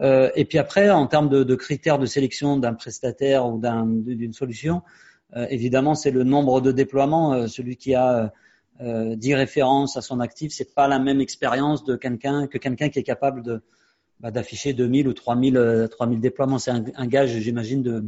Euh, 0.02 0.30
et 0.36 0.44
puis 0.44 0.58
après, 0.58 0.90
en 0.90 1.06
termes 1.06 1.30
de, 1.30 1.54
critères 1.54 1.98
de 1.98 2.04
sélection 2.04 2.58
d'un 2.58 2.74
prestataire 2.74 3.46
ou 3.46 3.58
d'une 3.58 4.34
solution, 4.34 4.82
euh, 5.34 5.46
évidemment, 5.48 5.94
c'est 5.94 6.10
le 6.10 6.22
nombre 6.22 6.60
de 6.60 6.70
déploiements. 6.70 7.48
Celui 7.48 7.76
qui 7.76 7.94
a 7.94 8.30
10 8.80 8.84
euh, 8.84 9.36
références 9.36 9.96
à 9.96 10.02
son 10.02 10.20
actif, 10.20 10.52
c'est 10.52 10.74
pas 10.74 10.86
la 10.86 10.98
même 10.98 11.22
expérience 11.22 11.82
de 11.84 11.96
quelqu'un 11.96 12.46
que 12.46 12.58
quelqu'un 12.58 12.90
qui 12.90 12.98
est 12.98 13.02
capable 13.02 13.62
bah, 14.20 14.30
d'afficher 14.30 14.74
2000 14.74 15.08
ou 15.08 15.14
3000 15.14 15.88
3000 15.90 16.20
déploiements. 16.20 16.58
C'est 16.58 16.72
un, 16.72 16.84
un, 16.94 17.06
gage, 17.06 17.30
j'imagine, 17.38 17.82
de 17.82 18.04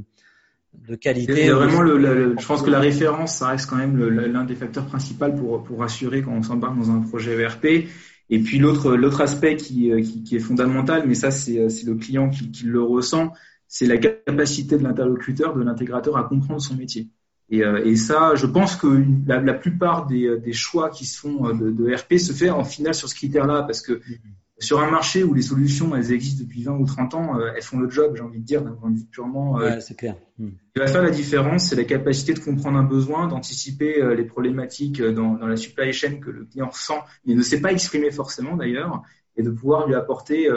de 0.75 0.95
qualité. 0.95 1.51
vraiment 1.51 1.83
le, 1.83 1.99
le, 1.99 2.37
je 2.39 2.47
pense 2.47 2.63
que 2.63 2.71
la 2.71 2.81
référence, 2.81 3.37
ça 3.37 3.49
reste 3.49 3.69
quand 3.69 3.77
même 3.77 3.99
l'un 3.99 4.45
des 4.45 4.55
facteurs 4.55 4.87
principaux 4.87 5.33
pour, 5.33 5.63
pour 5.65 5.83
assurer 5.83 6.23
quand 6.23 6.33
on 6.33 6.43
s'embarque 6.43 6.79
dans 6.79 6.91
un 6.91 7.01
projet 7.01 7.37
ERP. 7.41 7.89
Et 8.31 8.41
puis 8.41 8.59
l'autre 8.59 8.95
l'autre 8.95 9.23
aspect 9.23 9.57
qui, 9.57 9.91
qui, 10.03 10.23
qui, 10.23 10.37
est 10.37 10.41
fondamental, 10.41 11.05
mais 11.07 11.15
ça 11.15 11.31
c'est 11.31 11.57
le 11.57 11.95
client 11.95 12.29
qui, 12.29 12.51
qui 12.51 12.65
le 12.65 12.83
ressent, 12.83 13.33
c'est 13.67 13.87
la 13.87 13.97
capacité 13.97 14.77
de 14.77 14.83
l'interlocuteur, 14.83 15.57
de 15.57 15.63
l'intégrateur 15.63 16.17
à 16.19 16.25
comprendre 16.25 16.61
son 16.61 16.77
métier. 16.77 17.09
Et, 17.51 17.61
et, 17.61 17.97
ça, 17.97 18.35
je 18.35 18.45
pense 18.45 18.77
que 18.77 19.03
la, 19.27 19.41
la 19.41 19.55
plupart 19.55 20.07
des, 20.07 20.39
des, 20.39 20.53
choix 20.53 20.91
qui 20.91 21.07
se 21.07 21.19
font 21.19 21.55
de, 21.55 21.71
de, 21.71 21.95
RP 21.95 22.19
se 22.19 22.35
fait 22.35 22.51
en 22.51 22.63
final 22.63 22.93
sur 22.93 23.09
ce 23.09 23.15
critère-là, 23.15 23.63
parce 23.63 23.81
que 23.81 23.93
mm-hmm 23.95 24.19
sur 24.61 24.81
un 24.81 24.91
marché 24.91 25.23
où 25.23 25.35
les 25.35 25.43
solutions 25.43 25.95
elles 25.95 26.13
existent 26.13 26.43
depuis 26.43 26.63
20 26.63 26.73
ou 26.73 26.85
30 26.85 27.15
ans, 27.15 27.39
euh, 27.39 27.53
elles 27.55 27.63
font 27.63 27.79
le 27.79 27.89
job, 27.89 28.15
j'ai 28.17 28.23
envie 28.23 28.41
de 28.41 28.45
dire, 28.45 28.63
d'un 28.63 28.73
point 28.73 28.91
de 28.91 28.99
vue 28.99 29.07
purement. 29.07 29.61
Euh, 29.61 29.65
ouais, 29.65 29.81
c'est 29.81 29.97
clair. 29.97 30.17
Hmm. 30.39 30.49
Ce 30.49 30.73
qui 30.73 30.79
va 30.81 30.87
faire 30.87 31.03
la 31.03 31.11
différence, 31.11 31.67
c'est 31.67 31.77
la 31.77 31.85
capacité 31.85 32.35
de 32.35 32.41
comprendre 32.41 32.77
un 32.77 32.85
besoin, 32.85 33.29
d'anticiper 33.29 34.03
euh, 34.03 34.15
les 34.15 34.25
problématiques 34.25 35.01
dans, 35.01 35.35
dans, 35.35 35.47
la 35.47 35.57
supply 35.57 35.93
chain 35.93 36.19
que 36.21 36.31
le 36.31 36.45
client 36.45 36.69
ressent, 36.69 37.05
mais 37.25 37.35
ne 37.35 37.43
sait 37.43 37.61
pas 37.61 37.73
exprimer 37.73 38.11
forcément 38.11 38.57
d'ailleurs, 38.57 39.03
et 39.37 39.43
de 39.43 39.51
pouvoir 39.51 39.87
lui 39.87 39.95
apporter 39.95 40.49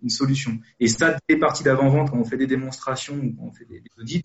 une 0.00 0.08
solution. 0.08 0.52
Et 0.78 0.86
ça, 0.86 1.16
des 1.28 1.36
parties 1.36 1.64
d'avant-vente, 1.64 2.12
quand 2.12 2.18
on 2.18 2.24
fait 2.24 2.36
des 2.36 2.46
démonstrations 2.46 3.16
ou 3.16 3.34
quand 3.34 3.46
on 3.46 3.52
fait 3.52 3.64
des, 3.64 3.80
des 3.80 3.90
audits, 3.98 4.22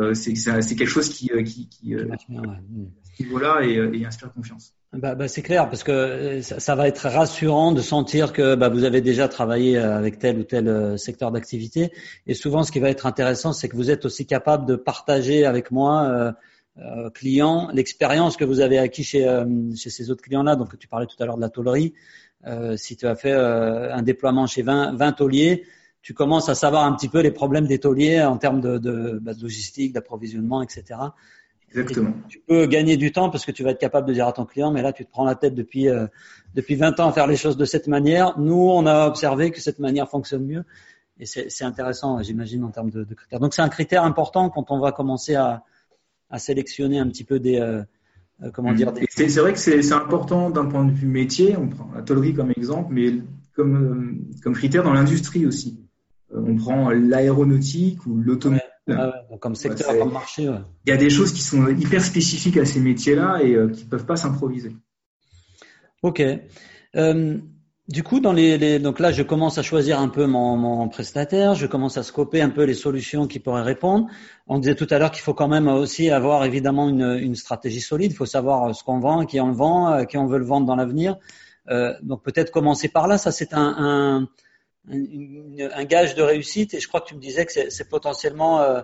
euh, 0.00 0.14
c'est 0.14 0.32
quelque 0.76 0.86
chose 0.86 1.08
qui, 1.10 1.28
qui, 1.44 1.68
qui, 1.68 1.94
euh, 1.94 2.08
ce 2.18 3.22
niveau-là 3.22 3.62
et, 3.64 3.74
et 3.74 4.06
inspire 4.06 4.32
confiance. 4.32 4.74
Bah, 4.94 5.14
bah, 5.14 5.28
c'est 5.28 5.42
clair 5.42 5.68
parce 5.68 5.84
que 5.84 5.92
euh, 5.92 6.42
ça, 6.42 6.74
va 6.74 6.88
être 6.88 7.06
rassurant 7.10 7.72
de 7.72 7.82
sentir 7.82 8.32
que 8.32 8.54
bah, 8.54 8.70
vous 8.70 8.84
avez 8.84 9.02
déjà 9.02 9.28
travaillé 9.28 9.76
euh, 9.76 9.98
avec 9.98 10.18
tel 10.18 10.38
ou 10.38 10.44
tel 10.44 10.66
euh, 10.66 10.96
secteur 10.96 11.30
d'activité. 11.30 11.92
Et 12.26 12.32
souvent, 12.32 12.62
ce 12.62 12.72
qui 12.72 12.80
va 12.80 12.88
être 12.88 13.04
intéressant, 13.04 13.52
c'est 13.52 13.68
que 13.68 13.76
vous 13.76 13.90
êtes 13.90 14.06
aussi 14.06 14.24
capable 14.24 14.64
de 14.64 14.76
partager 14.76 15.44
avec 15.44 15.70
moi, 15.70 16.32
euh, 16.78 17.10
client, 17.10 17.68
l'expérience 17.74 18.38
que 18.38 18.46
vous 18.46 18.60
avez 18.60 18.78
acquis 18.78 19.04
chez, 19.04 19.28
chez 19.76 19.90
ces 19.90 20.10
autres 20.10 20.22
clients-là. 20.22 20.56
Donc, 20.56 20.78
tu 20.78 20.88
parlais 20.88 21.06
tout 21.06 21.22
à 21.22 21.26
l'heure 21.26 21.36
de 21.36 21.42
la 21.42 21.50
tôlerie. 21.50 21.92
si 22.76 22.96
tu 22.96 23.06
as 23.06 23.16
fait 23.16 23.32
un 23.32 24.02
déploiement 24.02 24.46
chez 24.46 24.62
20, 24.62 24.94
20 24.94 25.12
tauliers, 25.12 25.64
tu 26.02 26.14
commences 26.14 26.48
à 26.48 26.54
savoir 26.54 26.84
un 26.84 26.92
petit 26.94 27.08
peu 27.08 27.20
les 27.20 27.32
problèmes 27.32 27.66
des 27.66 27.80
tauliers 27.80 28.22
en 28.22 28.38
termes 28.38 28.60
de, 28.60 28.78
de, 28.78 29.18
de 29.20 29.42
logistique, 29.42 29.92
d'approvisionnement, 29.92 30.62
etc. 30.62 31.00
Exactement. 31.70 32.14
tu 32.28 32.40
peux 32.46 32.66
gagner 32.66 32.96
du 32.96 33.12
temps 33.12 33.30
parce 33.30 33.44
que 33.44 33.52
tu 33.52 33.62
vas 33.62 33.70
être 33.70 33.78
capable 33.78 34.08
de 34.08 34.14
dire 34.14 34.26
à 34.26 34.32
ton 34.32 34.46
client, 34.46 34.70
mais 34.70 34.82
là, 34.82 34.92
tu 34.92 35.04
te 35.04 35.10
prends 35.10 35.24
la 35.24 35.34
tête 35.34 35.54
depuis, 35.54 35.88
euh, 35.88 36.06
depuis 36.54 36.76
20 36.76 36.98
ans 37.00 37.08
à 37.08 37.12
faire 37.12 37.26
les 37.26 37.36
choses 37.36 37.56
de 37.56 37.64
cette 37.64 37.88
manière. 37.88 38.38
Nous, 38.38 38.54
on 38.54 38.86
a 38.86 39.06
observé 39.06 39.50
que 39.50 39.60
cette 39.60 39.78
manière 39.78 40.08
fonctionne 40.08 40.46
mieux. 40.46 40.64
Et 41.20 41.26
c'est 41.26 41.64
intéressant, 41.64 42.22
j'imagine, 42.22 42.62
en 42.62 42.70
termes 42.70 42.90
de, 42.90 43.02
de, 43.02 43.14
critères. 43.14 43.40
Donc, 43.40 43.52
c'est 43.52 43.62
un 43.62 43.68
critère 43.68 44.04
important 44.04 44.50
quand 44.50 44.70
on 44.70 44.78
va 44.78 44.92
commencer 44.92 45.34
à, 45.34 45.64
à 46.30 46.38
sélectionner 46.38 47.00
un 47.00 47.08
petit 47.08 47.24
peu 47.24 47.40
des, 47.40 47.58
euh, 47.58 47.82
euh 48.42 48.50
comment 48.52 48.72
dire, 48.72 48.92
des... 48.92 49.04
C'est 49.10 49.26
vrai 49.40 49.52
que 49.52 49.58
c'est 49.58 49.92
important 49.92 50.48
d'un 50.48 50.66
point 50.66 50.84
de 50.84 50.92
vue 50.92 51.08
métier. 51.08 51.56
On 51.56 51.68
prend 51.68 51.90
la 51.92 52.02
tôlerie 52.02 52.34
comme 52.34 52.52
exemple, 52.52 52.94
mais 52.94 53.14
comme, 53.56 53.76
euh, 53.76 54.40
comme 54.44 54.54
critère 54.54 54.84
dans 54.84 54.92
l'industrie 54.92 55.44
aussi. 55.44 55.80
on 56.32 56.54
prend 56.54 56.90
l'aéronautique 56.90 58.06
ou 58.06 58.16
l'automobile. 58.16 58.62
Ah 58.96 59.22
comme 59.40 59.54
secteur, 59.54 59.98
comme 59.98 60.12
marché. 60.12 60.50
Il 60.86 60.90
y 60.90 60.92
a 60.92 60.96
des 60.96 61.10
choses 61.10 61.32
qui 61.32 61.42
sont 61.42 61.66
hyper 61.68 62.02
spécifiques 62.02 62.56
à 62.56 62.64
ces 62.64 62.80
métiers-là 62.80 63.40
et 63.42 63.54
euh, 63.54 63.68
qui 63.68 63.84
ne 63.84 63.90
peuvent 63.90 64.06
pas 64.06 64.16
s'improviser. 64.16 64.74
Ok. 66.02 66.22
Euh, 66.96 67.38
du 67.88 68.02
coup, 68.02 68.20
dans 68.20 68.32
les, 68.32 68.78
donc 68.78 69.00
là, 69.00 69.12
je 69.12 69.22
commence 69.22 69.56
à 69.56 69.62
choisir 69.62 69.98
un 69.98 70.08
peu 70.08 70.26
mon, 70.26 70.56
mon, 70.56 70.88
prestataire, 70.88 71.54
je 71.54 71.66
commence 71.66 71.96
à 71.96 72.02
scoper 72.02 72.42
un 72.42 72.50
peu 72.50 72.64
les 72.64 72.74
solutions 72.74 73.26
qui 73.26 73.38
pourraient 73.38 73.62
répondre. 73.62 74.06
On 74.46 74.58
disait 74.58 74.74
tout 74.74 74.86
à 74.90 74.98
l'heure 74.98 75.10
qu'il 75.10 75.22
faut 75.22 75.34
quand 75.34 75.48
même 75.48 75.68
aussi 75.68 76.10
avoir 76.10 76.44
évidemment 76.44 76.88
une, 76.88 77.18
une 77.20 77.34
stratégie 77.34 77.80
solide. 77.80 78.12
Il 78.12 78.14
faut 78.14 78.26
savoir 78.26 78.74
ce 78.74 78.84
qu'on 78.84 79.00
vend, 79.00 79.24
qui 79.24 79.40
on 79.40 79.48
le 79.48 79.54
vend, 79.54 80.04
qui 80.04 80.18
on 80.18 80.26
veut 80.26 80.38
le 80.38 80.44
vendre 80.44 80.66
dans 80.66 80.76
l'avenir. 80.76 81.16
Euh, 81.70 81.94
donc 82.02 82.22
peut-être 82.22 82.50
commencer 82.50 82.88
par 82.88 83.08
là. 83.08 83.18
Ça, 83.18 83.32
c'est 83.32 83.52
un, 83.52 84.28
un 84.90 85.84
gage 85.84 86.14
de 86.14 86.22
réussite. 86.22 86.74
Et 86.74 86.80
je 86.80 86.88
crois 86.88 87.00
que 87.00 87.08
tu 87.08 87.14
me 87.14 87.20
disais 87.20 87.46
que 87.46 87.52
c'est 87.70 87.88
potentiellement 87.88 88.60
euh, 88.60 88.80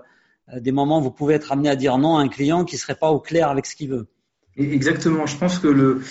des 0.57 0.73
moments 0.73 1.01
où 1.01 1.03
vous 1.03 1.11
pouvez 1.11 1.35
être 1.35 1.53
amené 1.53 1.69
à 1.69 1.77
dire 1.77 1.99
non 1.99 2.17
à 2.17 2.21
un 2.21 2.29
client 2.29 2.65
qui 2.65 2.77
serait 2.77 2.95
pas 2.95 3.11
au 3.11 3.21
clair 3.21 3.49
avec 3.49 3.67
ce 3.67 3.77
qu'il 3.77 3.91
veut. 3.91 4.07
Exactement. 4.57 5.27
Je 5.27 5.37
pense 5.37 5.59
que 5.59 5.69
le, 5.69 6.03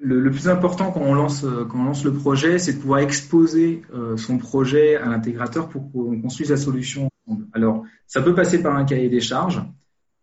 le, 0.00 0.30
plus 0.30 0.48
important 0.48 0.92
quand 0.92 1.00
on 1.00 1.14
lance 1.14 1.44
quand 1.68 1.80
on 1.80 1.84
lance 1.84 2.04
le 2.04 2.12
projet, 2.12 2.58
c'est 2.58 2.74
de 2.74 2.78
pouvoir 2.78 3.00
exposer 3.00 3.82
euh, 3.92 4.16
son 4.16 4.38
projet 4.38 4.96
à 4.96 5.06
l'intégrateur 5.06 5.68
pour 5.68 5.90
qu'on 5.90 6.20
construise 6.20 6.50
la 6.50 6.56
solution. 6.56 7.08
Alors, 7.52 7.84
ça 8.06 8.22
peut 8.22 8.34
passer 8.34 8.62
par 8.62 8.76
un 8.76 8.84
cahier 8.84 9.08
des 9.08 9.20
charges. 9.20 9.62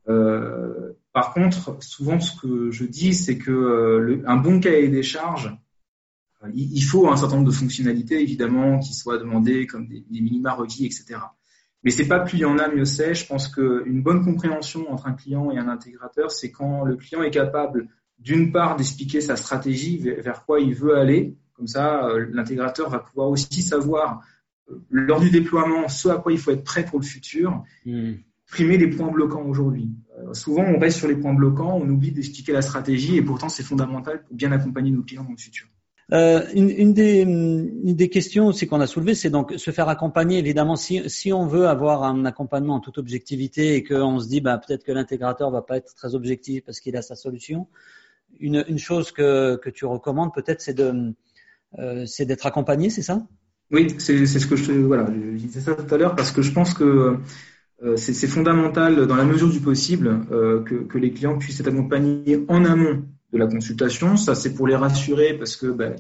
Euh, 0.08 0.94
par 1.12 1.34
contre, 1.34 1.78
souvent, 1.82 2.20
ce 2.20 2.40
que 2.40 2.72
je 2.72 2.86
dis, 2.86 3.14
c'est 3.14 3.38
que 3.38 4.24
un 4.26 4.38
bon 4.38 4.60
cahier 4.60 4.90
des 4.90 5.04
charges 5.04 5.56
il 6.54 6.82
faut 6.82 7.10
un 7.10 7.16
certain 7.16 7.36
nombre 7.36 7.48
de 7.48 7.56
fonctionnalités, 7.56 8.22
évidemment, 8.22 8.80
qui 8.80 8.94
soient 8.94 9.18
demandées 9.18 9.68
comme 9.68 9.88
des, 9.88 10.04
minima 10.10 10.54
requis, 10.54 10.86
etc. 10.86 11.20
Mais 11.84 11.92
c'est 11.92 12.08
pas 12.08 12.20
plus 12.20 12.38
il 12.38 12.42
y 12.42 12.46
en 12.46 12.58
a, 12.58 12.70
mieux 12.70 12.86
c'est. 12.86 13.14
Je 13.14 13.26
pense 13.26 13.48
qu'une 13.48 14.02
bonne 14.02 14.24
compréhension 14.24 14.92
entre 14.92 15.08
un 15.08 15.14
client 15.14 15.52
et 15.52 15.58
un 15.58 15.68
intégrateur, 15.68 16.32
c'est 16.32 16.52
quand 16.52 16.84
le 16.84 16.96
client 16.96 17.24
est 17.24 17.32
capable, 17.32 17.88
d'une 18.20 18.52
part, 18.52 18.76
d'expliquer 18.76 19.22
sa 19.22 19.36
stratégie, 19.36 19.98
vers 19.98 20.46
quoi 20.46 20.60
il 20.60 20.74
veut 20.74 20.98
aller. 20.98 21.36
Comme 21.54 21.68
ça, 21.68 22.08
euh, 22.08 22.26
l'intégrateur 22.32 22.90
va 22.90 23.00
pouvoir 23.00 23.30
aussi 23.30 23.62
savoir, 23.62 24.22
euh, 24.70 24.76
lors 24.90 25.20
du 25.20 25.30
déploiement, 25.30 25.88
ce 25.88 26.10
à 26.10 26.18
quoi 26.18 26.32
il 26.32 26.40
faut 26.40 26.52
être 26.52 26.64
prêt 26.64 26.86
pour 26.86 27.00
le 27.00 27.06
futur. 27.06 27.64
Mmh. 27.86 28.14
Primer 28.48 28.78
les 28.78 28.88
points 28.88 29.12
bloquants 29.12 29.44
aujourd'hui. 29.44 29.90
Euh, 30.20 30.34
souvent, 30.34 30.64
on 30.64 30.80
reste 30.80 30.98
sur 30.98 31.08
les 31.08 31.16
points 31.16 31.34
bloquants, 31.34 31.78
on 31.78 31.90
oublie 31.90 32.12
d'expliquer 32.12 32.54
la 32.54 32.62
stratégie 32.62 33.18
et 33.18 33.22
pourtant, 33.22 33.50
c'est 33.50 33.64
fondamental 33.64 34.24
pour 34.24 34.36
bien 34.36 34.52
accompagner 34.52 34.92
nos 34.92 35.04
clients 35.04 35.24
dans 35.24 35.32
le 35.32 35.38
futur. 35.38 35.68
Euh, 36.14 36.46
une, 36.54 36.94
des, 36.94 37.22
une, 37.22 37.96
des, 37.96 38.10
questions 38.10 38.46
aussi 38.46 38.68
qu'on 38.68 38.80
a 38.82 38.86
soulevées, 38.86 39.16
c'est 39.16 39.32
donc 39.32 39.54
se 39.58 39.72
faire 39.72 39.90
accompagner. 39.90 40.38
Évidemment, 40.38 40.76
si, 40.76 41.10
si, 41.10 41.34
on 41.34 41.48
veut 41.48 41.68
avoir 41.68 42.04
un 42.04 42.26
accompagnement 42.26 42.76
en 42.76 42.80
toute 42.80 43.00
objectivité 43.00 43.76
et 43.76 43.84
qu'on 43.84 44.20
se 44.20 44.28
dit 44.28 44.40
bah, 44.40 44.60
peut-être 44.60 44.84
que 44.84 44.92
l'intégrateur 44.92 45.50
va 45.50 45.64
pas 45.64 45.78
être 45.78 45.96
très 45.96 46.14
objectif 46.14 46.64
parce 46.66 46.80
qu'il 46.82 46.96
a 46.98 47.02
sa 47.02 47.16
solution, 47.16 47.68
une, 48.40 48.78
chose 48.78 49.12
que, 49.12 49.60
tu 49.74 49.86
recommandes 49.86 50.34
peut-être, 50.36 50.62
c'est 50.62 50.80
euh, 50.80 52.06
d'être 52.20 52.46
accompagné, 52.46 52.92
c'est 52.92 53.02
ça? 53.02 53.26
Oui, 53.72 53.96
c'est 53.98 54.28
ce 54.28 54.46
que 54.46 54.56
je 54.56 54.66
je 54.72 55.38
disais 55.38 55.62
ça 55.62 55.74
tout 55.74 55.96
à 55.96 55.98
l'heure 55.98 56.16
parce 56.16 56.32
que 56.32 56.44
je 56.44 56.52
pense 56.52 56.76
que 56.76 57.18
euh, 57.82 57.98
c'est 57.98 58.28
fondamental 58.28 59.08
dans 59.08 59.16
la 59.16 59.26
mesure 59.26 59.50
du 59.50 59.62
possible 59.62 60.28
que 60.30 60.98
les 61.00 61.12
clients 61.12 61.40
puissent 61.40 61.60
être 61.60 61.70
accompagnés 61.70 62.46
en 62.50 62.66
amont 62.66 63.04
de 63.34 63.40
la 63.40 63.48
consultation. 63.48 64.16
Ça, 64.16 64.36
c'est 64.36 64.54
pour 64.54 64.68
les 64.68 64.76
rassurer 64.76 65.34
parce 65.34 65.56
que 65.56 65.68
ben, 65.68 65.96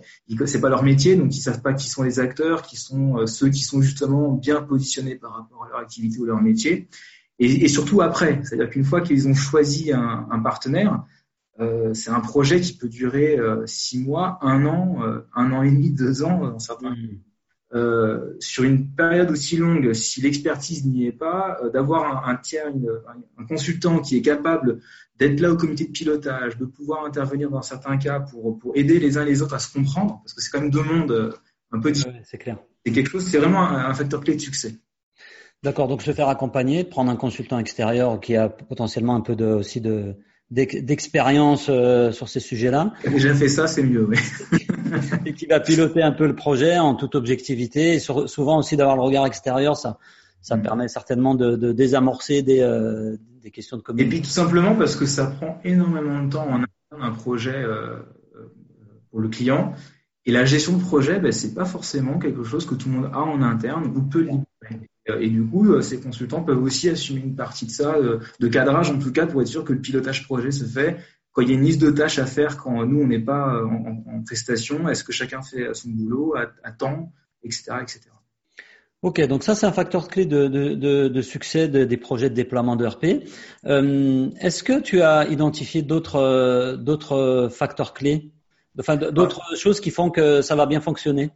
c'est 0.45 0.61
pas 0.61 0.69
leur 0.69 0.83
métier, 0.83 1.15
donc 1.15 1.35
ils 1.35 1.41
savent 1.41 1.61
pas 1.61 1.73
qui 1.73 1.89
sont 1.89 2.03
les 2.03 2.19
acteurs, 2.19 2.61
qui 2.61 2.77
sont 2.77 3.17
euh, 3.17 3.25
ceux 3.25 3.49
qui 3.49 3.63
sont 3.63 3.81
justement 3.81 4.31
bien 4.31 4.61
positionnés 4.61 5.15
par 5.15 5.33
rapport 5.33 5.65
à 5.65 5.69
leur 5.69 5.79
activité 5.79 6.19
ou 6.19 6.25
leur 6.25 6.41
métier. 6.41 6.87
Et, 7.39 7.67
surtout 7.67 8.01
après, 8.01 8.39
c'est-à-dire 8.43 8.69
qu'une 8.69 8.85
fois 8.85 9.01
qu'ils 9.01 9.27
ont 9.27 9.33
choisi 9.33 9.91
un, 9.91 10.39
partenaire, 10.43 11.03
euh, 11.59 11.93
c'est 11.93 12.11
un 12.11 12.19
projet 12.19 12.61
qui 12.61 12.77
peut 12.77 12.87
durer 12.87 13.37
euh, 13.37 13.65
six 13.65 13.99
mois, 13.99 14.37
un 14.41 14.65
an, 14.65 14.99
un 15.35 15.51
an 15.51 15.63
et 15.63 15.71
demi, 15.71 15.89
deux 15.89 16.23
ans 16.23 16.51
dans 16.51 16.59
certains. 16.59 16.91
Mmh. 16.91 17.19
Euh, 17.73 18.35
sur 18.39 18.65
une 18.65 18.87
période 18.87 19.31
aussi 19.31 19.57
longue, 19.57 19.93
si 19.93 20.21
l'expertise 20.21 20.85
n'y 20.85 21.07
est 21.07 21.11
pas, 21.11 21.57
euh, 21.63 21.71
d'avoir 21.71 22.27
un, 22.27 22.31
un, 22.31 22.35
tiers, 22.35 22.67
un, 22.67 23.45
consultant 23.45 23.99
qui 23.99 24.17
est 24.17 24.21
capable 24.21 24.79
d'être 25.17 25.39
là 25.39 25.51
au 25.51 25.57
comité 25.57 25.85
de 25.85 25.91
pilotage, 25.91 26.55
de 26.57 26.65
pouvoir 26.65 27.03
intervenir 27.03 27.49
dans 27.49 27.63
certains 27.63 27.97
cas 27.97 28.19
pour, 28.19 28.59
pour 28.59 28.77
aider 28.77 28.99
les 28.99 29.17
uns 29.17 29.25
les 29.25 29.41
autres 29.41 29.55
à 29.55 29.59
se 29.59 29.73
comprendre, 29.73 30.21
parce 30.23 30.33
que 30.33 30.41
c'est 30.43 30.51
quand 30.51 30.61
même 30.61 30.69
deux 30.69 30.83
mondes 30.83 31.11
euh, 31.11 31.31
un 31.71 31.79
peu 31.79 31.91
différents. 31.91 32.15
c'est 32.23 32.37
clair. 32.37 32.59
C'est 32.85 32.91
quelque 32.91 33.09
chose, 33.09 33.27
c'est 33.27 33.39
vraiment 33.39 33.67
un, 33.67 33.89
un, 33.89 33.93
facteur 33.95 34.21
clé 34.21 34.35
de 34.35 34.41
succès. 34.41 34.75
D'accord, 35.63 35.87
donc 35.87 36.03
se 36.03 36.13
faire 36.13 36.29
accompagner, 36.29 36.83
prendre 36.83 37.09
un 37.09 37.15
consultant 37.15 37.57
extérieur 37.57 38.19
qui 38.19 38.35
a 38.35 38.49
potentiellement 38.49 39.15
un 39.15 39.21
peu 39.21 39.35
de, 39.35 39.45
aussi 39.45 39.81
de, 39.81 40.15
d'expérience 40.51 41.67
euh, 41.69 42.11
sur 42.11 42.29
ces 42.29 42.39
sujets-là. 42.39 42.93
J'ai 43.03 43.11
déjà 43.11 43.33
fait 43.33 43.47
ça, 43.47 43.65
c'est 43.65 43.81
mieux, 43.81 44.05
oui. 44.05 44.17
et 45.25 45.33
qui 45.33 45.45
va 45.45 45.59
piloter 45.59 46.01
un 46.01 46.11
peu 46.11 46.27
le 46.27 46.35
projet 46.35 46.77
en 46.77 46.95
toute 46.95 47.15
objectivité. 47.15 47.93
Et 47.93 47.99
sur, 47.99 48.29
souvent 48.29 48.59
aussi 48.59 48.77
d'avoir 48.77 48.95
le 48.95 49.01
regard 49.01 49.25
extérieur, 49.25 49.77
ça, 49.77 49.97
ça 50.41 50.57
mm. 50.57 50.61
permet 50.61 50.87
certainement 50.87 51.35
de, 51.35 51.55
de 51.55 51.71
désamorcer 51.71 52.41
des, 52.41 52.61
euh, 52.61 53.17
des 53.41 53.51
questions 53.51 53.77
de 53.77 53.81
communication. 53.81 54.17
Et 54.17 54.21
puis 54.21 54.27
tout 54.27 54.33
simplement 54.33 54.75
parce 54.75 54.95
que 54.95 55.05
ça 55.05 55.27
prend 55.27 55.59
énormément 55.63 56.23
de 56.23 56.29
temps 56.29 56.47
en 56.49 56.63
un 57.01 57.11
projet 57.11 57.55
euh, 57.55 57.97
pour 59.09 59.19
le 59.19 59.29
client. 59.29 59.73
Et 60.25 60.31
la 60.31 60.45
gestion 60.45 60.77
de 60.77 60.81
projet, 60.81 61.19
ben, 61.19 61.31
c'est 61.31 61.53
pas 61.53 61.65
forcément 61.65 62.17
quelque 62.17 62.43
chose 62.43 62.65
que 62.65 62.75
tout 62.75 62.87
le 62.87 62.95
monde 62.95 63.09
a 63.13 63.19
en 63.19 63.41
interne 63.41 63.91
ou 63.95 64.01
peut 64.01 64.21
libérer. 64.21 64.89
Et 65.19 65.29
du 65.29 65.43
coup, 65.43 65.69
euh, 65.69 65.81
ces 65.81 65.99
consultants 65.99 66.43
peuvent 66.43 66.63
aussi 66.63 66.89
assumer 66.89 67.19
une 67.19 67.35
partie 67.35 67.65
de 67.65 67.71
ça, 67.71 67.95
euh, 67.95 68.19
de 68.39 68.47
cadrage 68.47 68.89
en 68.89 68.99
tout 68.99 69.11
cas, 69.11 69.27
pour 69.27 69.41
être 69.41 69.49
sûr 69.49 69.65
que 69.65 69.73
le 69.73 69.79
pilotage 69.79 70.23
projet 70.25 70.51
se 70.51 70.63
fait. 70.63 70.97
Quand 71.33 71.41
il 71.41 71.49
y 71.49 71.51
a 71.51 71.55
une 71.55 71.65
liste 71.65 71.81
de 71.81 71.91
tâches 71.91 72.19
à 72.19 72.25
faire, 72.25 72.57
quand 72.57 72.85
nous, 72.85 73.01
on 73.01 73.07
n'est 73.07 73.19
pas 73.19 73.55
euh, 73.55 73.65
en, 73.65 74.17
en, 74.17 74.23
prestation, 74.23 74.87
est-ce 74.87 75.03
que 75.03 75.11
chacun 75.11 75.41
fait 75.41 75.73
son 75.73 75.89
boulot 75.89 76.35
à, 76.35 76.51
à 76.63 76.71
temps, 76.71 77.11
etc., 77.43 77.73
etc. 77.81 78.01
Ok, 79.01 79.19
donc 79.27 79.43
ça 79.43 79.53
c'est 79.53 79.65
un 79.65 79.73
facteur 79.73 80.07
clé 80.07 80.25
de, 80.25 80.47
de, 80.47 80.75
de, 80.75 81.09
de 81.09 81.21
succès 81.21 81.67
des 81.67 81.97
projets 81.97 82.29
de 82.29 82.35
déploiement 82.35 82.77
de 82.77 82.85
RP. 82.85 83.27
Euh, 83.65 84.29
Est-ce 84.39 84.63
que 84.63 84.79
tu 84.79 85.01
as 85.01 85.27
identifié 85.27 85.81
d'autres 85.81 86.77
d'autres 86.77 87.49
facteurs 87.51 87.93
clés? 87.93 88.31
Enfin, 88.79 88.95
d'autres 88.95 89.57
choses 89.57 89.81
qui 89.81 89.91
font 89.91 90.09
que 90.09 90.41
ça 90.41 90.55
va 90.55 90.65
bien 90.65 90.79
fonctionner? 90.79 91.31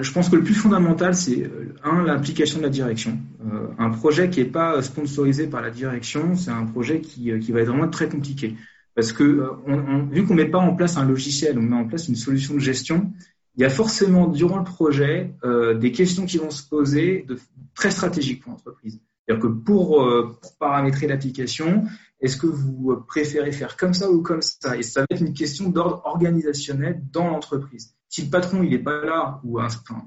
je 0.00 0.12
pense 0.12 0.28
que 0.28 0.36
le 0.36 0.44
plus 0.44 0.54
fondamental, 0.54 1.14
c'est 1.14 1.42
euh, 1.42 1.74
un 1.82 2.04
l'implication 2.04 2.58
de 2.58 2.62
la 2.62 2.68
direction. 2.70 3.18
Euh, 3.44 3.66
un 3.78 3.90
projet 3.90 4.30
qui 4.30 4.40
n'est 4.40 4.46
pas 4.50 4.80
sponsorisé 4.80 5.48
par 5.48 5.60
la 5.60 5.70
direction, 5.70 6.36
c'est 6.36 6.50
un 6.52 6.66
projet 6.66 7.00
qui, 7.00 7.32
euh, 7.32 7.38
qui 7.40 7.50
va 7.52 7.60
être 7.60 7.68
vraiment 7.68 7.88
très 7.88 8.08
compliqué. 8.08 8.54
Parce 8.94 9.12
que 9.12 9.50
on, 9.66 10.06
vu 10.06 10.24
qu'on 10.26 10.34
met 10.34 10.48
pas 10.48 10.58
en 10.58 10.74
place 10.74 10.96
un 10.96 11.06
logiciel, 11.06 11.58
on 11.58 11.62
met 11.62 11.76
en 11.76 11.86
place 11.86 12.08
une 12.08 12.16
solution 12.16 12.54
de 12.54 12.60
gestion, 12.60 13.12
il 13.56 13.62
y 13.62 13.64
a 13.64 13.70
forcément 13.70 14.28
durant 14.28 14.58
le 14.58 14.64
projet 14.64 15.34
euh, 15.44 15.74
des 15.74 15.92
questions 15.92 16.26
qui 16.26 16.38
vont 16.38 16.50
se 16.50 16.66
poser 16.66 17.24
de, 17.28 17.38
très 17.74 17.90
stratégiques 17.90 18.42
pour 18.42 18.52
l'entreprise. 18.52 19.00
C'est-à-dire 19.26 19.42
que 19.42 19.48
pour, 19.48 20.02
euh, 20.02 20.36
pour 20.40 20.56
paramétrer 20.56 21.06
l'application, 21.06 21.84
est-ce 22.20 22.36
que 22.36 22.46
vous 22.46 22.96
préférez 23.06 23.52
faire 23.52 23.76
comme 23.76 23.94
ça 23.94 24.10
ou 24.10 24.22
comme 24.22 24.42
ça? 24.42 24.76
Et 24.76 24.82
ça 24.82 25.00
va 25.00 25.06
être 25.10 25.20
une 25.20 25.34
question 25.34 25.68
d'ordre 25.68 26.02
organisationnel 26.04 27.02
dans 27.12 27.28
l'entreprise. 27.28 27.94
Si 28.08 28.22
le 28.22 28.30
patron 28.30 28.62
il 28.62 28.70
n'est 28.70 28.78
pas 28.78 29.04
là 29.04 29.40
ou 29.44 29.58
un, 29.58 29.66
enfin, 29.66 30.06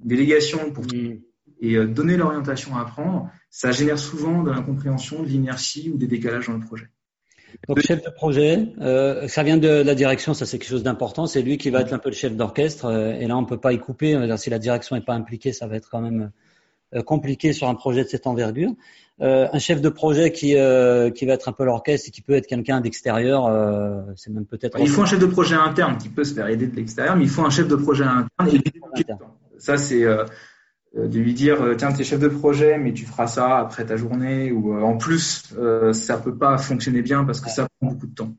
une 0.00 0.08
délégation 0.08 0.72
pour 0.72 0.84
mmh. 0.84 1.20
et 1.60 1.76
euh, 1.76 1.86
donner 1.86 2.16
l'orientation 2.16 2.76
à 2.76 2.84
prendre, 2.84 3.30
ça 3.50 3.70
génère 3.70 3.98
souvent 3.98 4.42
de 4.42 4.50
l'incompréhension, 4.50 5.22
de 5.22 5.28
l'inertie 5.28 5.90
ou 5.90 5.96
des 5.96 6.06
décalages 6.06 6.48
dans 6.48 6.54
le 6.54 6.64
projet. 6.64 6.88
Donc 7.68 7.80
chef 7.80 8.02
de 8.04 8.10
projet, 8.10 8.66
euh, 8.80 9.28
ça 9.28 9.42
vient 9.42 9.56
de 9.56 9.68
la 9.68 9.94
direction, 9.94 10.34
ça 10.34 10.46
c'est 10.46 10.58
quelque 10.58 10.70
chose 10.70 10.82
d'important. 10.82 11.26
C'est 11.26 11.42
lui 11.42 11.58
qui 11.58 11.70
va 11.70 11.80
être 11.80 11.92
un 11.92 11.98
peu 11.98 12.08
le 12.08 12.14
chef 12.14 12.36
d'orchestre. 12.36 12.86
Euh, 12.86 13.12
et 13.14 13.26
là, 13.26 13.36
on 13.36 13.44
peut 13.44 13.58
pas 13.58 13.72
y 13.72 13.78
couper. 13.78 14.18
si 14.36 14.50
la 14.50 14.58
direction 14.58 14.96
n'est 14.96 15.02
pas 15.02 15.14
impliquée, 15.14 15.52
ça 15.52 15.66
va 15.66 15.76
être 15.76 15.88
quand 15.90 16.00
même 16.00 16.30
euh, 16.94 17.02
compliqué 17.02 17.52
sur 17.52 17.68
un 17.68 17.74
projet 17.74 18.02
de 18.02 18.08
cette 18.08 18.26
envergure. 18.26 18.70
Euh, 19.20 19.46
un 19.52 19.58
chef 19.58 19.82
de 19.82 19.90
projet 19.90 20.32
qui 20.32 20.56
euh, 20.56 21.10
qui 21.10 21.26
va 21.26 21.34
être 21.34 21.46
un 21.46 21.52
peu 21.52 21.64
l'orchestre 21.64 22.08
et 22.08 22.10
qui 22.10 22.22
peut 22.22 22.32
être 22.32 22.46
quelqu'un 22.46 22.80
d'extérieur, 22.80 23.44
c'est 24.16 24.30
même 24.30 24.46
peut-être. 24.46 24.78
Il 24.80 24.88
faut 24.88 25.02
un 25.02 25.06
chef 25.06 25.18
de 25.18 25.26
projet 25.26 25.56
interne 25.56 25.98
qui 25.98 26.08
peut 26.08 26.24
se 26.24 26.32
faire 26.32 26.46
aider 26.46 26.66
de 26.66 26.74
l'extérieur, 26.74 27.14
mais 27.16 27.24
il 27.24 27.30
faut 27.30 27.44
un 27.44 27.50
chef 27.50 27.68
de 27.68 27.76
projet 27.76 28.04
interne. 28.04 28.48
Et 28.96 29.02
ça 29.58 29.76
c'est 29.76 30.06
de 30.94 31.18
lui 31.18 31.34
dire 31.34 31.62
euh, 31.62 31.74
tiens 31.74 31.92
tu 31.92 32.00
es 32.00 32.04
chef 32.04 32.20
de 32.20 32.28
projet 32.28 32.78
mais 32.78 32.92
tu 32.92 33.04
feras 33.04 33.26
ça 33.26 33.58
après 33.58 33.84
ta 33.84 33.96
journée 33.96 34.50
ou 34.50 34.74
euh, 34.74 34.80
en 34.80 34.96
plus 34.96 35.54
ça 35.92 36.18
peut 36.18 36.36
pas 36.36 36.58
fonctionner 36.58 37.02
bien 37.02 37.24
parce 37.24 37.40
que 37.40 37.50
ça 37.50 37.66
prend 37.80 37.92
beaucoup 37.92 38.06
de 38.06 38.14
temps. 38.14 38.34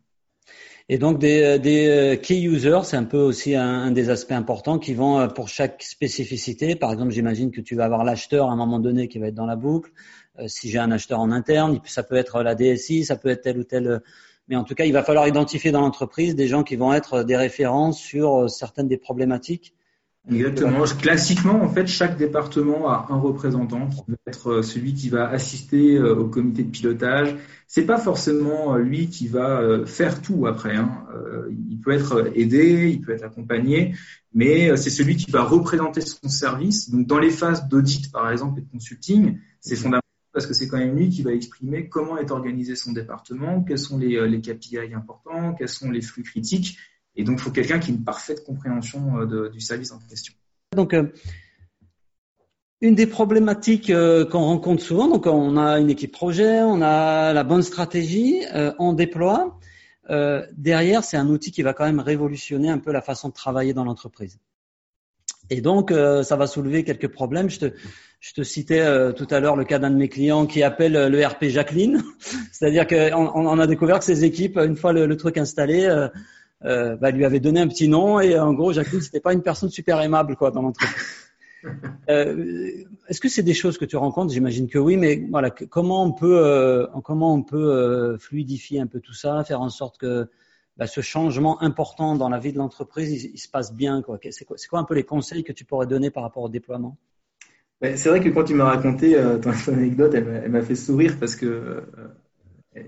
Et 0.91 0.97
donc 0.97 1.19
des, 1.19 1.59
des 1.59 2.19
key 2.23 2.41
users, 2.41 2.79
c'est 2.83 2.97
un 2.97 3.03
peu 3.03 3.19
aussi 3.19 3.53
un, 3.53 3.91
des 3.91 4.09
aspects 4.09 4.31
importants 4.31 4.79
qui 4.79 4.95
vont 4.95 5.27
pour 5.27 5.47
chaque 5.47 5.83
spécificité. 5.83 6.75
Par 6.75 6.91
exemple, 6.91 7.11
j'imagine 7.11 7.51
que 7.51 7.61
tu 7.61 7.75
vas 7.75 7.85
avoir 7.85 8.03
l'acheteur 8.03 8.49
à 8.49 8.53
un 8.53 8.55
moment 8.55 8.79
donné 8.79 9.07
qui 9.07 9.19
va 9.19 9.27
être 9.27 9.35
dans 9.35 9.45
la 9.45 9.55
boucle. 9.55 9.91
si 10.47 10.71
j'ai 10.71 10.79
un 10.79 10.89
acheteur 10.89 11.19
en 11.19 11.29
interne, 11.29 11.79
ça 11.85 12.01
peut 12.01 12.15
être 12.15 12.41
la 12.41 12.55
DSI, 12.55 13.05
ça 13.05 13.17
peut 13.17 13.29
être 13.29 13.43
tel 13.43 13.59
ou 13.59 13.63
tel. 13.63 14.01
Mais 14.47 14.55
en 14.55 14.63
tout 14.63 14.73
cas, 14.73 14.85
il 14.85 14.93
va 14.93 15.03
falloir 15.03 15.27
identifier 15.27 15.71
dans 15.71 15.81
l'entreprise 15.81 16.35
des 16.35 16.47
gens 16.47 16.63
qui 16.63 16.75
vont 16.75 16.91
être 16.91 17.21
des 17.21 17.37
références 17.37 17.99
sur 17.99 18.49
certaines 18.49 18.87
des 18.87 18.97
problématiques 18.97 19.75
Exactement. 20.31 20.83
Classiquement, 20.83 21.61
en 21.61 21.69
fait, 21.69 21.87
chaque 21.87 22.17
département 22.17 22.89
a 22.89 23.07
un 23.09 23.17
représentant 23.17 23.87
qui 23.87 24.01
va 24.07 24.17
être 24.27 24.51
euh, 24.51 24.61
celui 24.61 24.93
qui 24.93 25.09
va 25.09 25.27
assister 25.27 25.95
euh, 25.95 26.15
au 26.15 26.27
comité 26.27 26.63
de 26.63 26.69
pilotage. 26.69 27.35
C'est 27.67 27.85
pas 27.85 27.97
forcément 27.97 28.75
euh, 28.75 28.79
lui 28.79 29.07
qui 29.07 29.27
va 29.27 29.85
faire 29.85 30.21
tout 30.21 30.47
après. 30.47 30.75
Hein. 30.75 31.05
Il 31.69 31.79
peut 31.79 31.91
être 31.91 32.31
aidé, 32.35 32.89
il 32.89 33.01
peut 33.01 33.13
être 33.13 33.23
accompagné, 33.23 33.95
mais 34.33 34.75
c'est 34.77 34.89
celui 34.89 35.15
qui 35.15 35.31
va 35.31 35.43
représenter 35.43 36.01
son 36.01 36.29
service. 36.29 36.89
Donc, 36.89 37.07
dans 37.07 37.19
les 37.19 37.31
phases 37.31 37.67
d'audit, 37.67 38.11
par 38.11 38.31
exemple, 38.31 38.59
et 38.59 38.63
de 38.63 38.69
consulting, 38.69 39.37
c'est 39.59 39.75
fondamental 39.75 40.01
parce 40.31 40.45
que 40.45 40.53
c'est 40.53 40.67
quand 40.67 40.77
même 40.77 40.95
lui 40.95 41.09
qui 41.09 41.23
va 41.23 41.31
exprimer 41.31 41.89
comment 41.89 42.17
est 42.17 42.31
organisé 42.31 42.75
son 42.75 42.93
département, 42.93 43.63
quels 43.63 43.79
sont 43.79 43.97
les, 43.97 44.27
les 44.27 44.41
KPI 44.41 44.93
importants, 44.93 45.53
quels 45.55 45.69
sont 45.69 45.89
les 45.89 46.01
flux 46.01 46.23
critiques 46.23 46.77
et 47.19 47.23
donc, 47.23 47.39
il 47.39 47.43
faut 47.43 47.51
quelqu'un 47.51 47.79
qui 47.79 47.91
ait 47.91 47.95
une 47.95 48.05
parfaite 48.05 48.45
compréhension 48.45 49.19
euh, 49.19 49.49
du 49.49 49.59
service 49.59 49.91
en 49.91 49.99
question. 49.99 50.33
Donc, 50.73 50.93
euh, 50.93 51.11
une 52.79 52.95
des 52.95 53.07
problématiques 53.07 53.89
euh, 53.89 54.23
qu'on 54.23 54.39
rencontre 54.39 54.81
souvent, 54.81 55.09
donc 55.09 55.25
on 55.25 55.57
a 55.57 55.81
une 55.81 55.89
équipe 55.89 56.13
projet, 56.13 56.61
on 56.61 56.81
a 56.81 57.33
la 57.33 57.43
bonne 57.43 57.61
stratégie, 57.61 58.45
on 58.79 58.93
déploie. 58.93 59.59
derrière, 60.53 61.03
c'est 61.03 61.17
un 61.17 61.27
outil 61.27 61.51
qui 61.51 61.61
va 61.61 61.73
quand 61.73 61.85
même 61.85 61.99
révolutionner 61.99 62.69
un 62.69 62.77
peu 62.77 62.93
la 62.93 63.01
façon 63.01 63.27
de 63.27 63.33
travailler 63.33 63.73
dans 63.73 63.83
l'entreprise. 63.83 64.39
Et 65.49 65.59
donc, 65.59 65.91
ça 65.91 66.35
va 66.37 66.47
soulever 66.47 66.85
quelques 66.85 67.09
problèmes. 67.09 67.49
Je 67.49 67.59
te, 68.31 68.43
citais 68.43 69.13
tout 69.13 69.27
à 69.29 69.41
l'heure 69.41 69.57
le 69.57 69.65
cas 69.65 69.77
d'un 69.77 69.89
de 69.91 69.97
mes 69.97 70.07
clients 70.07 70.45
qui 70.45 70.63
appelle 70.63 70.93
le 70.93 71.25
RP 71.25 71.45
Jacqueline. 71.49 72.01
C'est-à-dire 72.53 72.87
qu'on 72.87 73.29
on 73.35 73.59
a 73.59 73.67
découvert 73.67 73.99
que 73.99 74.05
ces 74.05 74.23
équipes, 74.23 74.57
une 74.57 74.77
fois 74.77 74.93
le 74.93 75.17
truc 75.17 75.37
installé, 75.37 76.07
euh, 76.65 76.95
bah, 76.97 77.11
lui 77.11 77.25
avait 77.25 77.39
donné 77.39 77.61
un 77.61 77.67
petit 77.67 77.87
nom 77.87 78.19
et 78.19 78.37
en 78.37 78.53
gros 78.53 78.73
Jacqueline 78.73 79.01
c'était 79.01 79.21
pas 79.21 79.33
une 79.33 79.41
personne 79.43 79.69
super 79.69 80.01
aimable 80.01 80.35
quoi 80.35 80.51
dans 80.51 80.61
l'entreprise. 80.61 80.95
Euh, 82.09 82.85
Est-ce 83.07 83.19
que 83.19 83.29
c'est 83.29 83.43
des 83.43 83.53
choses 83.53 83.77
que 83.77 83.85
tu 83.85 83.97
rencontres? 83.97 84.33
J'imagine 84.33 84.67
que 84.67 84.77
oui, 84.77 84.97
mais 84.97 85.27
voilà, 85.29 85.49
comment 85.49 86.03
on 86.03 86.11
peut, 86.11 86.39
euh, 86.39 86.87
comment 87.03 87.33
on 87.33 87.43
peut 87.43 87.57
euh, 87.57 88.17
fluidifier 88.17 88.79
un 88.79 88.87
peu 88.87 88.99
tout 88.99 89.13
ça, 89.13 89.43
faire 89.43 89.61
en 89.61 89.69
sorte 89.69 89.97
que 89.97 90.27
bah, 90.77 90.87
ce 90.87 91.01
changement 91.01 91.61
important 91.61 92.15
dans 92.15 92.29
la 92.29 92.39
vie 92.39 92.53
de 92.53 92.57
l'entreprise, 92.57 93.25
il, 93.25 93.37
se 93.37 93.49
passe 93.49 93.73
bien 93.73 94.01
quoi? 94.01 94.19
C'est 94.31 94.45
quoi, 94.45 94.55
quoi, 94.69 94.79
un 94.79 94.85
peu 94.85 94.95
les 94.95 95.03
conseils 95.03 95.43
que 95.43 95.51
tu 95.51 95.65
pourrais 95.65 95.85
donner 95.85 96.09
par 96.09 96.23
rapport 96.23 96.43
au 96.43 96.49
déploiement? 96.49 96.97
C'est 97.81 98.09
vrai 98.09 98.21
que 98.21 98.29
quand 98.29 98.43
tu 98.43 98.53
m'as 98.53 98.65
raconté 98.65 99.17
ton, 99.41 99.51
anecdote, 99.73 100.13
elle 100.13 100.49
m'a 100.49 100.61
fait 100.61 100.75
sourire 100.75 101.17
parce 101.19 101.35
que 101.35 101.83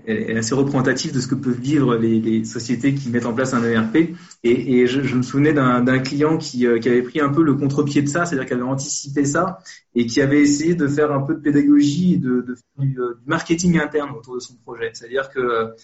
elle 0.06 0.30
est 0.30 0.36
assez 0.36 0.54
représentative 0.54 1.12
de 1.12 1.20
ce 1.20 1.26
que 1.26 1.34
peuvent 1.34 1.58
vivre 1.58 1.96
les, 1.96 2.44
sociétés 2.44 2.94
qui 2.94 3.08
mettent 3.08 3.26
en 3.26 3.32
place 3.32 3.54
un 3.54 3.62
ERP. 3.64 4.14
Et, 4.44 4.86
je, 4.86 5.14
me 5.14 5.22
souvenais 5.22 5.52
d'un 5.52 5.98
client 6.00 6.34
euh, 6.34 6.38
qui, 6.38 6.66
avait 6.66 7.02
pris 7.02 7.20
un 7.20 7.30
peu 7.30 7.42
le 7.42 7.54
contre-pied 7.54 8.02
de 8.02 8.08
ça, 8.08 8.24
c'est-à-dire 8.24 8.46
qu'il 8.46 8.56
avait 8.56 8.66
anticipé 8.68 9.24
ça 9.24 9.58
et 9.94 10.06
qui 10.06 10.20
avait 10.20 10.40
essayé 10.40 10.74
de 10.74 10.86
faire 10.86 11.12
un 11.12 11.22
peu 11.22 11.34
de 11.34 11.40
pédagogie 11.40 12.14
et 12.14 12.18
de, 12.18 12.44
faire 12.54 12.84
du, 12.84 12.98
euh, 12.98 13.14
marketing 13.26 13.78
interne 13.78 14.10
autour 14.10 14.34
de 14.34 14.40
son 14.40 14.54
projet. 14.56 14.90
C'est-à-dire 14.94 15.30
que 15.30 15.74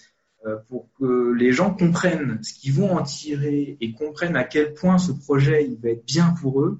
euh, 0.45 0.55
pour 0.69 0.89
que 0.99 1.33
les 1.33 1.51
gens 1.51 1.73
comprennent 1.73 2.39
ce 2.41 2.53
qu'ils 2.53 2.73
vont 2.73 2.97
en 2.97 3.03
tirer 3.03 3.77
et 3.79 3.91
comprennent 3.93 4.37
à 4.37 4.43
quel 4.43 4.73
point 4.73 4.97
ce 4.97 5.11
projet 5.11 5.69
va 5.81 5.89
être 5.89 6.05
bien 6.05 6.33
pour 6.41 6.61
eux, 6.61 6.79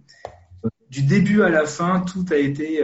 du 0.89 1.04
début 1.04 1.42
à 1.42 1.50
la 1.50 1.65
fin, 1.65 2.02
tout 2.02 2.26
a 2.32 2.38
été 2.38 2.82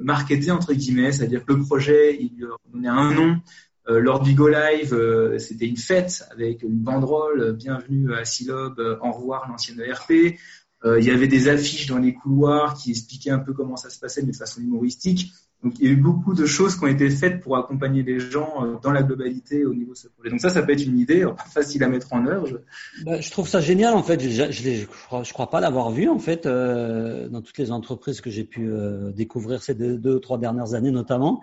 marketé 0.00 0.50
entre 0.50 0.72
guillemets, 0.72 1.12
c'est-à-dire 1.12 1.44
que 1.44 1.52
le 1.52 1.62
projet, 1.62 2.16
il 2.20 2.32
donnait 2.72 2.88
un 2.88 3.12
nom. 3.12 3.40
Euh, 3.88 4.00
lors 4.00 4.20
du 4.20 4.34
Go 4.34 4.48
Live, 4.48 4.92
euh, 4.92 5.38
c'était 5.38 5.66
une 5.66 5.78
fête 5.78 6.26
avec 6.30 6.62
une 6.62 6.78
banderole, 6.78 7.54
bienvenue 7.54 8.14
à 8.14 8.24
Silob, 8.24 8.78
au 8.78 9.12
revoir 9.12 9.48
l'ancienne 9.48 9.80
ERP. 9.80 10.38
il 10.84 11.04
y 11.04 11.10
avait 11.10 11.26
des 11.26 11.48
affiches 11.48 11.86
dans 11.86 11.98
les 11.98 12.14
couloirs 12.14 12.74
qui 12.74 12.90
expliquaient 12.90 13.30
un 13.30 13.38
peu 13.38 13.52
comment 13.52 13.76
ça 13.76 13.90
se 13.90 13.98
passait, 13.98 14.22
mais 14.22 14.32
de 14.32 14.36
façon 14.36 14.60
humoristique. 14.60 15.32
Donc, 15.64 15.74
il 15.80 15.86
y 15.86 15.88
a 15.88 15.92
eu 15.92 15.96
beaucoup 15.96 16.34
de 16.34 16.46
choses 16.46 16.76
qui 16.76 16.84
ont 16.84 16.88
été 16.88 17.10
faites 17.10 17.40
pour 17.40 17.56
accompagner 17.56 18.04
les 18.04 18.20
gens 18.20 18.64
euh, 18.64 18.76
dans 18.80 18.92
la 18.92 19.02
globalité 19.02 19.64
au 19.64 19.74
niveau 19.74 19.92
de 19.92 19.96
ce 19.98 20.06
projet. 20.06 20.30
Donc 20.30 20.40
ça, 20.40 20.50
ça 20.50 20.62
peut 20.62 20.72
être 20.72 20.86
une 20.86 20.98
idée, 20.98 21.24
pas 21.24 21.44
facile 21.50 21.82
à 21.82 21.88
mettre 21.88 22.12
en 22.12 22.24
œuvre. 22.26 22.46
Je, 22.46 22.56
bah, 23.04 23.20
je 23.20 23.30
trouve 23.32 23.48
ça 23.48 23.60
génial 23.60 23.94
en 23.94 24.04
fait. 24.04 24.20
Je, 24.20 24.52
je, 24.52 24.86
je, 25.24 25.32
crois, 25.32 25.50
pas 25.50 25.60
l'avoir 25.60 25.90
vu 25.90 26.08
en 26.08 26.20
fait 26.20 26.46
euh, 26.46 27.28
dans 27.28 27.42
toutes 27.42 27.58
les 27.58 27.72
entreprises 27.72 28.20
que 28.20 28.30
j'ai 28.30 28.44
pu 28.44 28.68
euh, 28.70 29.10
découvrir 29.10 29.60
ces 29.60 29.74
deux, 29.74 29.98
deux, 29.98 30.20
trois 30.20 30.38
dernières 30.38 30.74
années 30.74 30.92
notamment. 30.92 31.42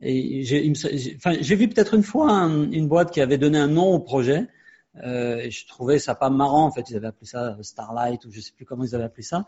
Et 0.00 0.44
j'ai, 0.44 0.60
vu 1.56 1.68
peut-être 1.68 1.94
une 1.94 2.02
fois 2.02 2.30
une 2.70 2.86
boîte 2.86 3.10
qui 3.10 3.20
avait 3.20 3.38
donné 3.38 3.58
un 3.58 3.68
nom 3.68 3.94
au 3.94 3.98
projet. 3.98 4.46
Euh, 5.04 5.38
et 5.38 5.50
je 5.50 5.66
trouvais 5.66 5.98
ça 5.98 6.14
pas 6.14 6.30
marrant 6.30 6.66
en 6.66 6.70
fait. 6.70 6.88
Ils 6.90 6.96
avaient 6.96 7.08
appelé 7.08 7.26
ça 7.26 7.56
Starlight 7.62 8.24
ou 8.24 8.30
je 8.30 8.40
sais 8.40 8.52
plus 8.54 8.64
comment 8.64 8.84
ils 8.84 8.94
avaient 8.94 9.04
appelé 9.04 9.22
ça. 9.22 9.46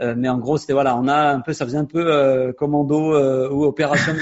Euh, 0.00 0.14
mais 0.16 0.28
en 0.28 0.38
gros, 0.38 0.56
c'était 0.56 0.72
voilà, 0.72 0.96
on 0.96 1.06
a 1.06 1.32
un 1.32 1.40
peu, 1.40 1.52
ça 1.52 1.64
faisait 1.66 1.78
un 1.78 1.84
peu 1.84 2.04
euh, 2.12 2.52
commando 2.52 3.14
euh, 3.14 3.50
ou 3.50 3.64
opération 3.64 4.14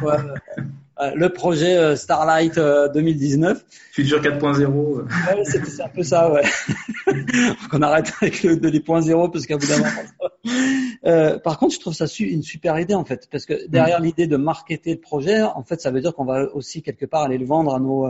quoi. 0.00 0.18
le 1.14 1.28
projet 1.28 1.96
Starlight 1.96 2.56
2019. 2.56 3.64
Future 3.92 4.20
4.0. 4.20 5.02
Ouais, 5.02 5.44
c'est 5.44 5.82
un 5.82 5.88
peu 5.88 6.02
ça, 6.02 6.30
ouais. 6.30 6.44
on 7.72 7.82
arrête 7.82 8.12
avec 8.20 8.42
le 8.42 8.56
de 8.56 8.68
les 8.68 8.80
points 8.80 9.00
zéro 9.00 9.28
parce 9.28 9.46
qu'à 9.46 9.56
bout 9.56 9.66
d'un 9.66 9.78
moment. 9.78 11.40
par 11.40 11.58
contre, 11.58 11.74
je 11.74 11.80
trouve 11.80 11.94
ça 11.94 12.04
une 12.20 12.42
super 12.42 12.78
idée 12.78 12.94
en 12.94 13.04
fait, 13.04 13.26
parce 13.30 13.44
que 13.44 13.66
derrière 13.66 14.00
mm. 14.00 14.04
l'idée 14.04 14.26
de 14.26 14.36
marketer 14.36 14.94
le 14.94 15.00
projet, 15.00 15.42
en 15.42 15.64
fait, 15.64 15.80
ça 15.80 15.90
veut 15.90 16.00
dire 16.00 16.14
qu'on 16.14 16.24
va 16.24 16.54
aussi 16.54 16.82
quelque 16.82 17.06
part 17.06 17.22
aller 17.22 17.38
le 17.38 17.46
vendre 17.46 17.74
à 17.74 17.80
nos 17.80 18.06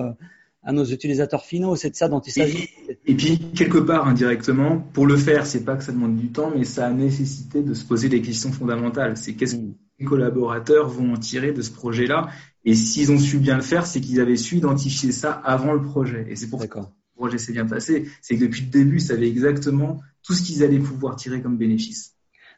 à 0.65 0.73
nos 0.73 0.85
utilisateurs 0.85 1.45
finaux. 1.45 1.77
C'est 1.77 1.91
de 1.91 1.95
ça 1.95 2.09
dont 2.09 2.21
il 2.21 2.33
s'agit. 2.33 2.69
Et, 3.07 3.15
puis, 3.15 3.39
quelque 3.55 3.79
part, 3.79 4.09
indirectement, 4.09 4.79
pour 4.93 5.07
le 5.07 5.17
faire, 5.17 5.47
c'est 5.47 5.65
pas 5.65 5.77
que 5.77 5.85
ça 5.85 5.93
demande 5.93 6.17
du 6.17 6.33
temps, 6.33 6.53
mais 6.55 6.65
ça 6.65 6.87
a 6.87 6.91
nécessité 6.91 7.63
de 7.63 7.75
se 7.75 7.85
poser 7.85 8.09
des 8.09 8.23
questions 8.23 8.53
fondamentales. 8.53 9.17
C'est 9.17 9.35
qu'est-ce 9.35 9.57
que 9.57 9.63
les 9.99 10.07
collaborateurs 10.07 10.89
vont 10.89 11.13
en 11.13 11.17
tirer 11.17 11.53
de 11.53 11.63
ce 11.63 11.71
projet-là? 11.71 12.29
Et 12.65 12.75
s'ils 12.75 13.13
ont 13.13 13.19
su 13.19 13.39
bien 13.39 13.57
le 13.57 13.63
faire, 13.63 13.87
c'est 13.87 14.01
qu'ils 14.01 14.21
avaient 14.21 14.37
su 14.37 14.57
identifier 14.57 15.13
ça 15.13 15.33
avant 15.33 15.73
le 15.73 15.83
projet. 15.83 16.27
Et 16.29 16.37
c'est 16.37 16.49
pour 16.49 16.61
ça 16.61 16.67
que 16.67 16.79
le 16.79 16.85
projet 17.17 17.39
s'est 17.39 17.53
bien 17.53 17.67
passé. 17.67 18.07
C'est 18.23 18.37
que 18.37 18.45
depuis 18.45 18.63
le 18.63 18.71
début, 18.71 18.97
ils 18.97 19.03
savaient 19.03 19.29
exactement 19.29 20.01
tout 20.23 20.33
ce 20.33 20.43
qu'ils 20.43 20.65
allaient 20.65 20.79
pouvoir 20.79 21.17
tirer 21.17 21.43
comme 21.43 21.59
bénéfice. 21.59 22.15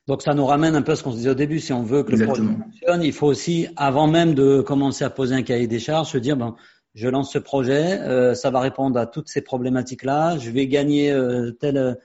Donc 0.07 0.23
ça 0.23 0.35
nous 0.35 0.47
ramène 0.47 0.77
un 0.77 0.83
peu 0.83 0.93
à 0.93 0.97
ce 0.97 1.03
qu'on 1.03 1.11
se 1.11 1.17
disait 1.17 1.31
au 1.31 1.35
début. 1.35 1.59
Si 1.59 1.73
on 1.73 1.83
veut 1.83 2.05
que 2.05 2.13
le 2.13 2.25
projet 2.25 2.43
fonctionne, 2.43 3.03
il 3.03 3.13
faut 3.13 3.27
aussi, 3.27 3.67
avant 3.75 4.07
même 4.07 4.35
de 4.35 4.61
commencer 4.61 5.05
à 5.05 5.11
poser 5.11 5.35
un 5.35 5.43
cahier 5.43 5.67
des 5.67 5.81
charges, 5.81 6.13
se 6.13 6.19
dire 6.19 6.37
ben 6.37 6.55
je 6.97 7.09
lance 7.09 7.31
ce 7.31 7.39
projet, 7.39 8.01
euh, 8.01 8.35
ça 8.35 8.51
va 8.51 8.59
répondre 8.61 8.99
à 8.99 9.07
toutes 9.07 9.29
ces 9.29 9.43
problématiques-là, 9.43 10.39
je 10.39 10.51
vais 10.51 10.67
gagner 10.67 11.13
euh, 11.13 11.53
tel 11.53 11.97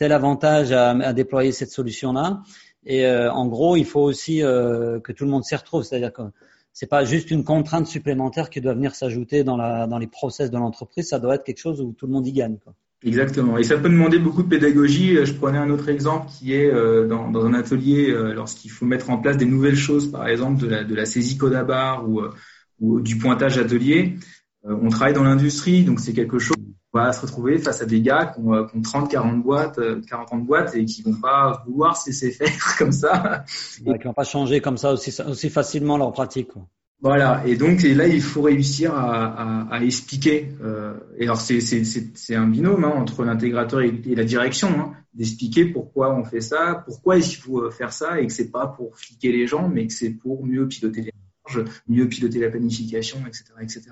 tel 0.00 0.12
avantage 0.12 0.72
à, 0.72 0.90
à 0.90 1.12
déployer 1.12 1.52
cette 1.52 1.70
solution-là. 1.70 2.40
Et 2.86 3.04
euh, 3.04 3.30
en 3.30 3.46
gros, 3.46 3.76
il 3.76 3.84
faut 3.84 4.00
aussi 4.00 4.42
euh, 4.42 4.98
que 4.98 5.12
tout 5.12 5.24
le 5.24 5.30
monde 5.30 5.44
s'y 5.44 5.54
retrouve, 5.54 5.82
c'est-à-dire 5.82 6.12
que 6.12 6.22
c'est 6.72 6.86
pas 6.86 7.04
juste 7.04 7.30
une 7.30 7.44
contrainte 7.44 7.86
supplémentaire 7.86 8.48
qui 8.48 8.62
doit 8.62 8.72
venir 8.72 8.94
s'ajouter 8.94 9.44
dans, 9.44 9.58
dans 9.58 9.98
les 9.98 10.06
process 10.06 10.50
de 10.50 10.56
l'entreprise, 10.56 11.08
ça 11.08 11.18
doit 11.18 11.34
être 11.34 11.44
quelque 11.44 11.58
chose 11.58 11.82
où 11.82 11.92
tout 11.92 12.06
le 12.06 12.12
monde 12.12 12.26
y 12.26 12.32
gagne. 12.32 12.56
Quoi. 12.64 12.72
Exactement. 13.02 13.58
Et 13.58 13.64
ça 13.64 13.76
peut 13.76 13.90
demander 13.90 14.18
beaucoup 14.18 14.42
de 14.42 14.48
pédagogie. 14.48 15.18
Je 15.22 15.34
prenais 15.34 15.58
un 15.58 15.68
autre 15.68 15.90
exemple 15.90 16.28
qui 16.30 16.54
est 16.54 16.72
euh, 16.72 17.06
dans, 17.06 17.30
dans, 17.30 17.44
un 17.44 17.52
atelier 17.52 18.10
lorsqu'il 18.34 18.70
faut 18.70 18.86
mettre 18.86 19.10
en 19.10 19.18
place 19.18 19.36
des 19.36 19.46
nouvelles 19.46 19.76
choses, 19.76 20.10
par 20.10 20.26
exemple 20.28 20.62
de 20.62 20.66
la, 20.66 20.84
de 20.84 20.94
la 20.94 21.04
saisie 21.04 21.36
codabar 21.36 22.08
ou, 22.08 22.22
ou 22.80 23.00
du 23.00 23.16
pointage 23.16 23.58
atelier. 23.58 24.16
on 24.64 24.88
travaille 24.88 25.14
dans 25.14 25.24
l'industrie, 25.24 25.84
donc 25.84 26.00
c'est 26.00 26.12
quelque 26.12 26.38
chose 26.38 26.56
on 26.92 26.98
va 26.98 27.12
se 27.12 27.20
retrouver 27.20 27.58
face 27.58 27.82
à 27.82 27.86
des 27.86 28.00
gars 28.00 28.26
qui 28.26 28.40
ont, 28.40 28.82
30, 28.82 29.10
40 29.10 29.42
boîtes, 29.42 29.78
40 30.08 30.32
ans 30.32 30.38
de 30.38 30.46
boîtes 30.46 30.74
et 30.74 30.84
qui 30.84 31.02
vont 31.02 31.14
pas 31.14 31.62
vouloir 31.66 31.96
se 31.96 32.10
laisser 32.10 32.32
faire 32.32 32.50
comme 32.78 32.92
ça. 32.92 33.44
Ouais, 33.86 33.98
qui 33.98 34.04
vont 34.04 34.12
pas 34.12 34.24
changer 34.24 34.60
comme 34.60 34.76
ça 34.76 34.92
aussi, 34.92 35.14
aussi 35.22 35.50
facilement 35.50 35.96
leur 35.98 36.12
pratique. 36.12 36.48
Quoi. 36.48 36.66
Voilà. 37.00 37.42
Et 37.46 37.56
donc 37.56 37.84
et 37.84 37.94
là, 37.94 38.08
il 38.08 38.20
faut 38.20 38.42
réussir 38.42 38.94
à, 38.94 39.26
à, 39.26 39.76
à 39.76 39.82
expliquer. 39.82 40.52
Euh, 40.62 40.94
et 41.16 41.24
alors 41.24 41.40
c'est 41.40 41.60
c'est 41.60 42.34
un 42.34 42.46
binôme 42.46 42.84
hein, 42.84 42.92
entre 42.96 43.24
l'intégrateur 43.24 43.80
et, 43.80 43.94
et, 44.06 44.14
la 44.14 44.24
direction, 44.24 44.68
hein, 44.68 44.92
d'expliquer 45.14 45.66
pourquoi 45.66 46.14
on 46.14 46.24
fait 46.24 46.40
ça, 46.40 46.82
pourquoi 46.84 47.16
il 47.16 47.22
faut 47.22 47.70
faire 47.70 47.92
ça, 47.92 48.20
et 48.20 48.26
que 48.26 48.32
c'est 48.32 48.50
pas 48.50 48.66
pour 48.66 48.98
fliquer 48.98 49.32
les 49.32 49.46
gens, 49.46 49.68
mais 49.68 49.86
que 49.86 49.92
c'est 49.92 50.10
pour 50.10 50.44
mieux 50.44 50.66
piloter 50.66 51.02
les 51.02 51.12
mieux 51.88 52.08
piloter 52.08 52.38
la 52.40 52.50
planification, 52.50 53.18
etc., 53.26 53.44
etc. 53.60 53.82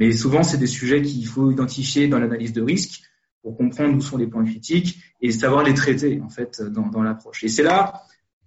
Mais 0.00 0.12
souvent, 0.12 0.42
c'est 0.42 0.58
des 0.58 0.66
sujets 0.66 1.02
qu'il 1.02 1.26
faut 1.26 1.50
identifier 1.50 2.08
dans 2.08 2.18
l'analyse 2.18 2.52
de 2.52 2.62
risque 2.62 3.02
pour 3.42 3.56
comprendre 3.56 3.96
où 3.96 4.00
sont 4.00 4.16
les 4.16 4.26
points 4.26 4.44
critiques 4.44 5.00
et 5.20 5.30
savoir 5.30 5.64
les 5.64 5.74
traiter 5.74 6.20
en 6.20 6.28
fait 6.28 6.62
dans, 6.62 6.88
dans 6.88 7.02
l'approche. 7.02 7.44
Et 7.44 7.48
c'est 7.48 7.62
là 7.62 8.02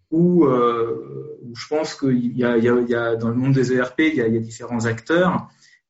où, 0.09 0.45
euh, 0.45 1.37
où, 1.43 1.55
je 1.55 1.67
pense 1.67 1.95
qu'il 1.95 2.37
y 2.37 2.43
a, 2.43 2.57
y, 2.57 2.65
y 2.65 3.17
dans 3.19 3.29
le 3.29 3.35
monde 3.35 3.53
des 3.53 3.73
ERP, 3.73 3.99
il 3.99 4.15
y 4.15 4.21
a, 4.21 4.27
il 4.27 4.33
y 4.33 4.37
a 4.37 4.39
différents 4.39 4.85
acteurs 4.85 5.49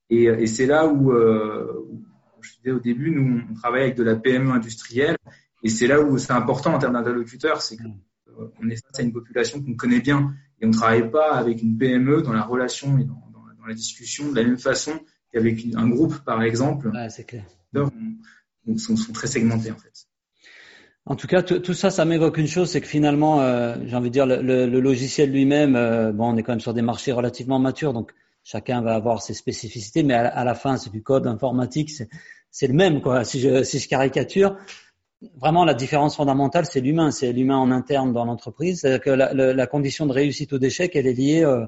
et, 0.09 0.23
et 0.23 0.47
c'est 0.47 0.65
là 0.65 0.87
où, 0.87 1.11
euh, 1.11 1.71
où, 1.89 2.03
je 2.41 2.51
disais 2.57 2.71
au 2.71 2.79
début, 2.79 3.11
nous 3.11 3.41
on 3.49 3.53
travaille 3.53 3.83
avec 3.83 3.95
de 3.95 4.03
la 4.03 4.15
PME 4.15 4.51
industrielle 4.51 5.17
et 5.63 5.69
c'est 5.69 5.87
là 5.87 6.01
où 6.01 6.17
c'est 6.17 6.33
important 6.33 6.73
en 6.73 6.79
termes 6.79 6.93
d'interlocuteurs, 6.93 7.61
c'est 7.61 7.77
qu'on 7.77 7.97
euh, 8.39 8.69
est 8.69 8.75
face 8.75 8.99
à 8.99 9.01
une 9.03 9.13
population 9.13 9.61
qu'on 9.63 9.75
connaît 9.75 10.01
bien 10.01 10.33
et 10.61 10.65
on 10.65 10.69
ne 10.69 10.73
travaille 10.73 11.09
pas 11.09 11.33
avec 11.33 11.61
une 11.61 11.77
PME 11.77 12.21
dans 12.21 12.33
la 12.33 12.43
relation 12.43 12.97
et 12.97 13.03
dans, 13.03 13.21
dans, 13.33 13.43
dans 13.59 13.65
la 13.67 13.73
discussion 13.73 14.31
de 14.31 14.35
la 14.35 14.43
même 14.43 14.57
façon 14.57 14.99
avec 15.37 15.65
un 15.75 15.87
groupe, 15.89 16.19
par 16.25 16.41
exemple. 16.43 16.89
Ouais, 16.89 17.09
c'est 17.09 17.25
clair. 17.25 17.45
Sont, 18.77 18.95
sont, 18.95 19.13
très 19.13 19.27
segmentés, 19.27 19.71
en 19.71 19.77
fait. 19.77 20.07
En 21.05 21.15
tout 21.15 21.27
cas, 21.27 21.43
tout 21.43 21.73
ça, 21.73 21.91
ça 21.91 22.03
m'évoque 22.03 22.37
une 22.37 22.47
chose, 22.47 22.71
c'est 22.71 22.81
que 22.81 22.87
finalement, 22.87 23.41
euh, 23.41 23.75
j'ai 23.85 23.95
envie 23.95 24.09
de 24.09 24.13
dire, 24.13 24.25
le, 24.25 24.41
le, 24.41 24.65
le 24.65 24.79
logiciel 24.79 25.31
lui-même, 25.31 25.75
euh, 25.75 26.11
bon, 26.11 26.33
on 26.33 26.37
est 26.37 26.41
quand 26.41 26.53
même 26.53 26.59
sur 26.59 26.73
des 26.73 26.81
marchés 26.81 27.11
relativement 27.11 27.59
matures, 27.59 27.93
donc 27.93 28.11
chacun 28.43 28.81
va 28.81 28.95
avoir 28.95 29.21
ses 29.21 29.35
spécificités, 29.35 30.01
mais 30.01 30.15
à, 30.15 30.25
à 30.27 30.43
la 30.43 30.55
fin, 30.55 30.77
c'est 30.77 30.89
du 30.89 31.03
code 31.03 31.27
informatique, 31.27 31.91
c'est 32.49 32.67
le 32.67 32.73
même, 32.73 33.01
quoi. 33.01 33.23
Si 33.23 33.39
je, 33.39 33.61
si 33.61 33.77
je 33.77 33.87
caricature, 33.87 34.57
vraiment, 35.37 35.65
la 35.65 35.73
différence 35.73 36.15
fondamentale, 36.15 36.65
c'est 36.65 36.81
l'humain, 36.81 37.11
c'est 37.11 37.31
l'humain 37.31 37.57
en 37.57 37.71
interne 37.71 38.13
dans 38.13 38.25
l'entreprise. 38.25 38.81
C'est-à-dire 38.81 39.01
que 39.01 39.09
la, 39.09 39.33
la, 39.33 39.67
condition 39.67 40.05
de 40.05 40.13
réussite 40.13 40.51
ou 40.51 40.57
d'échec, 40.57 40.95
elle 40.95 41.07
est 41.07 41.13
liée 41.13 41.43
euh, 41.43 41.65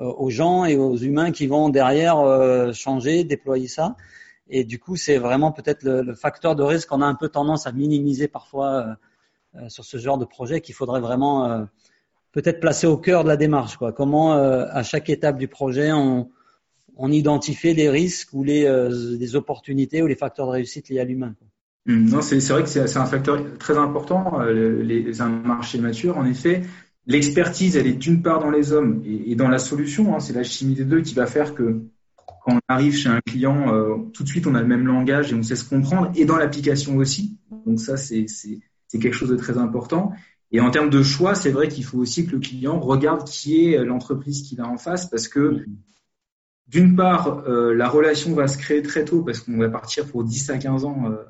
euh, 0.00 0.12
aux 0.16 0.30
gens 0.30 0.64
et 0.64 0.76
aux 0.76 0.96
humains 0.96 1.32
qui 1.32 1.48
vont 1.48 1.70
derrière 1.70 2.18
euh, 2.18 2.72
changer, 2.72 3.24
déployer 3.24 3.66
ça. 3.66 3.96
Et 4.48 4.64
du 4.64 4.78
coup, 4.78 4.96
c'est 4.96 5.18
vraiment 5.18 5.50
peut-être 5.50 5.82
le, 5.82 6.02
le, 6.02 6.14
facteur 6.14 6.54
de 6.54 6.62
risque 6.62 6.88
qu'on 6.88 7.02
a 7.02 7.06
un 7.06 7.16
peu 7.16 7.28
tendance 7.28 7.66
à 7.66 7.72
minimiser 7.72 8.28
parfois 8.28 8.96
euh, 9.56 9.68
sur 9.68 9.84
ce 9.84 9.98
genre 9.98 10.16
de 10.16 10.24
projet 10.24 10.60
qu'il 10.60 10.74
faudrait 10.74 11.00
vraiment 11.00 11.66
peut-être 12.32 12.60
placer 12.60 12.86
au 12.86 12.96
cœur 12.96 13.24
de 13.24 13.28
la 13.28 13.36
démarche. 13.36 13.76
Quoi. 13.76 13.92
Comment 13.92 14.32
à 14.32 14.82
chaque 14.82 15.08
étape 15.10 15.36
du 15.38 15.48
projet 15.48 15.90
on, 15.90 16.30
on 16.96 17.10
identifie 17.10 17.74
les 17.74 17.88
risques 17.90 18.32
ou 18.34 18.44
les, 18.44 18.68
les, 19.18 19.36
opportunités 19.36 20.02
ou 20.02 20.06
les 20.06 20.14
facteurs 20.14 20.46
de 20.46 20.52
réussite 20.52 20.90
liés 20.90 21.00
à 21.00 21.04
l'humain. 21.04 21.34
Mmh, 21.40 21.57
non, 21.88 22.22
c'est 22.22 22.38
vrai 22.48 22.62
que 22.62 22.68
c'est 22.68 22.96
un 22.96 23.06
facteur 23.06 23.42
très 23.58 23.78
important, 23.78 24.40
les, 24.42 25.02
les, 25.02 25.20
un 25.20 25.28
marché 25.28 25.78
mature. 25.78 26.18
En 26.18 26.26
effet, 26.26 26.62
L'expertise, 27.08 27.74
elle 27.78 27.86
est 27.86 27.94
d'une 27.94 28.20
part 28.20 28.38
dans 28.38 28.50
les 28.50 28.74
hommes 28.74 29.02
et, 29.06 29.34
dans 29.34 29.48
la 29.48 29.58
solution. 29.58 30.14
Hein, 30.14 30.20
c'est 30.20 30.34
la 30.34 30.42
chimie 30.42 30.74
des 30.74 30.84
deux 30.84 31.00
qui 31.00 31.14
va 31.14 31.26
faire 31.26 31.54
que 31.54 31.80
quand 32.44 32.56
on 32.56 32.60
arrive 32.68 32.94
chez 32.94 33.08
un 33.08 33.20
client, 33.22 33.74
euh, 33.74 33.96
tout 34.12 34.24
de 34.24 34.28
suite 34.28 34.46
on 34.46 34.54
a 34.54 34.60
le 34.60 34.66
même 34.66 34.86
langage 34.86 35.32
et 35.32 35.34
on 35.34 35.42
sait 35.42 35.56
se 35.56 35.66
comprendre. 35.66 36.12
Et 36.16 36.26
dans 36.26 36.36
l'application 36.36 36.98
aussi. 36.98 37.38
Donc 37.64 37.80
ça, 37.80 37.96
c'est 37.96 38.26
quelque 38.92 39.14
chose 39.14 39.30
de 39.30 39.36
très 39.36 39.56
important. 39.56 40.12
Et 40.52 40.60
en 40.60 40.70
termes 40.70 40.90
de 40.90 41.02
choix, 41.02 41.34
c'est 41.34 41.50
vrai 41.50 41.68
qu'il 41.68 41.84
faut 41.84 41.96
aussi 41.96 42.26
que 42.26 42.32
le 42.32 42.40
client 42.40 42.78
regarde 42.78 43.26
qui 43.26 43.64
est 43.64 43.82
l'entreprise 43.82 44.42
qu'il 44.42 44.60
a 44.60 44.68
en 44.68 44.76
face 44.76 45.08
parce 45.08 45.28
que 45.28 45.64
d'une 46.66 46.94
part, 46.94 47.42
euh, 47.48 47.72
la 47.72 47.88
relation 47.88 48.34
va 48.34 48.48
se 48.48 48.58
créer 48.58 48.82
très 48.82 49.06
tôt 49.06 49.22
parce 49.22 49.40
qu'on 49.40 49.56
va 49.56 49.70
partir 49.70 50.06
pour 50.06 50.24
10 50.24 50.50
à 50.50 50.58
15 50.58 50.84
ans 50.84 51.10
euh, 51.10 51.24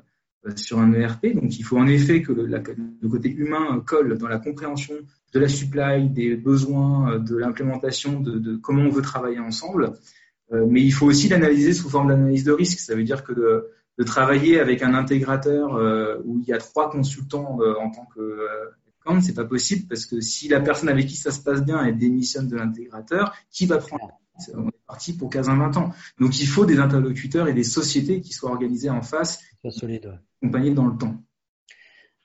sur 0.55 0.79
un 0.79 0.93
ERP. 0.93 1.33
Donc 1.35 1.57
il 1.59 1.63
faut 1.63 1.77
en 1.77 1.87
effet 1.87 2.21
que 2.21 2.31
le, 2.31 2.45
le 2.45 3.09
côté 3.09 3.29
humain 3.29 3.83
colle 3.85 4.17
dans 4.17 4.27
la 4.27 4.39
compréhension 4.39 4.95
de 5.33 5.39
la 5.39 5.47
supply, 5.47 6.09
des 6.09 6.35
besoins, 6.35 7.13
euh, 7.13 7.19
de 7.19 7.35
l'implémentation, 7.37 8.19
de, 8.19 8.39
de, 8.39 8.55
comment 8.55 8.83
on 8.83 8.89
veut 8.89 9.01
travailler 9.01 9.39
ensemble. 9.39 9.93
Euh, 10.51 10.65
mais 10.67 10.81
il 10.81 10.91
faut 10.91 11.05
aussi 11.05 11.27
l'analyser 11.27 11.73
sous 11.73 11.89
forme 11.89 12.07
d'analyse 12.07 12.43
de 12.43 12.51
risque. 12.51 12.79
Ça 12.79 12.95
veut 12.95 13.03
dire 13.03 13.23
que 13.23 13.33
de, 13.33 13.69
de 13.99 14.03
travailler 14.03 14.59
avec 14.59 14.81
un 14.81 14.93
intégrateur 14.93 15.75
euh, 15.75 16.17
où 16.23 16.39
il 16.39 16.47
y 16.47 16.53
a 16.53 16.57
trois 16.57 16.89
consultants 16.89 17.59
euh, 17.61 17.75
en 17.79 17.91
tant 17.91 18.07
que 18.15 18.21
euh, 18.21 19.19
c'est 19.21 19.35
pas 19.35 19.45
possible 19.45 19.87
parce 19.87 20.05
que 20.05 20.21
si 20.21 20.47
la 20.47 20.61
personne 20.61 20.87
avec 20.87 21.07
qui 21.07 21.15
ça 21.15 21.31
se 21.31 21.41
passe 21.41 21.63
bien 21.63 21.83
elle 21.83 21.97
démissionne 21.97 22.47
de 22.47 22.55
l'intégrateur, 22.55 23.33
qui 23.49 23.65
va 23.65 23.79
prendre 23.79 24.11
On 24.55 24.67
est 24.67 24.85
parti 24.87 25.17
pour 25.17 25.31
15-20 25.31 25.77
ans. 25.79 25.93
Donc 26.19 26.39
il 26.39 26.47
faut 26.47 26.65
des 26.65 26.77
interlocuteurs 26.77 27.47
et 27.47 27.53
des 27.53 27.63
sociétés 27.63 28.21
qui 28.21 28.33
soient 28.33 28.51
organisées 28.51 28.91
en 28.91 29.01
face, 29.01 29.41
solide, 29.69 30.19
dans 30.41 30.85
le 30.85 30.97
temps. 30.97 31.15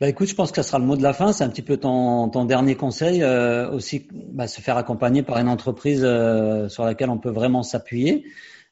Bah 0.00 0.08
écoute, 0.08 0.28
je 0.28 0.34
pense 0.34 0.50
que 0.50 0.56
ça 0.56 0.62
sera 0.64 0.78
le 0.78 0.84
mot 0.84 0.96
de 0.96 1.02
la 1.02 1.12
fin. 1.12 1.32
C'est 1.32 1.44
un 1.44 1.48
petit 1.48 1.62
peu 1.62 1.76
ton, 1.76 2.28
ton 2.28 2.44
dernier 2.44 2.74
conseil, 2.74 3.22
euh, 3.22 3.70
aussi 3.70 4.08
bah, 4.12 4.48
se 4.48 4.60
faire 4.60 4.76
accompagner 4.76 5.22
par 5.22 5.38
une 5.38 5.48
entreprise 5.48 6.02
euh, 6.04 6.68
sur 6.68 6.84
laquelle 6.84 7.10
on 7.10 7.18
peut 7.18 7.30
vraiment 7.30 7.62
s'appuyer. 7.62 8.24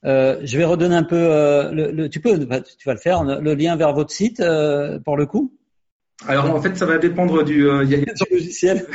Euh, 0.05 0.41
je 0.43 0.59
vais 0.59 0.65
redonner 0.65 0.97
un 0.97 1.05
peu, 1.05 1.17
euh, 1.17 1.71
le, 1.71 1.93
le, 1.93 2.09
tu 2.09 2.21
peux, 2.21 2.37
bah, 2.45 2.61
tu 2.61 2.87
vas 2.87 2.95
le 2.95 2.99
faire, 2.99 3.23
le 3.23 3.55
lien 3.55 3.77
vers 3.77 3.93
votre 3.93 4.11
site 4.11 4.41
euh, 4.41 4.99
pour 4.99 5.17
le 5.17 5.27
coup? 5.27 5.53
Alors 6.29 6.51
en 6.51 6.61
fait, 6.61 6.77
ça 6.77 6.87
va 6.87 6.99
dépendre 6.99 7.45
du. 7.45 7.69
Euh, 7.69 7.85
y 7.85 7.95
a, 7.95 7.99
logiciel. 8.31 8.87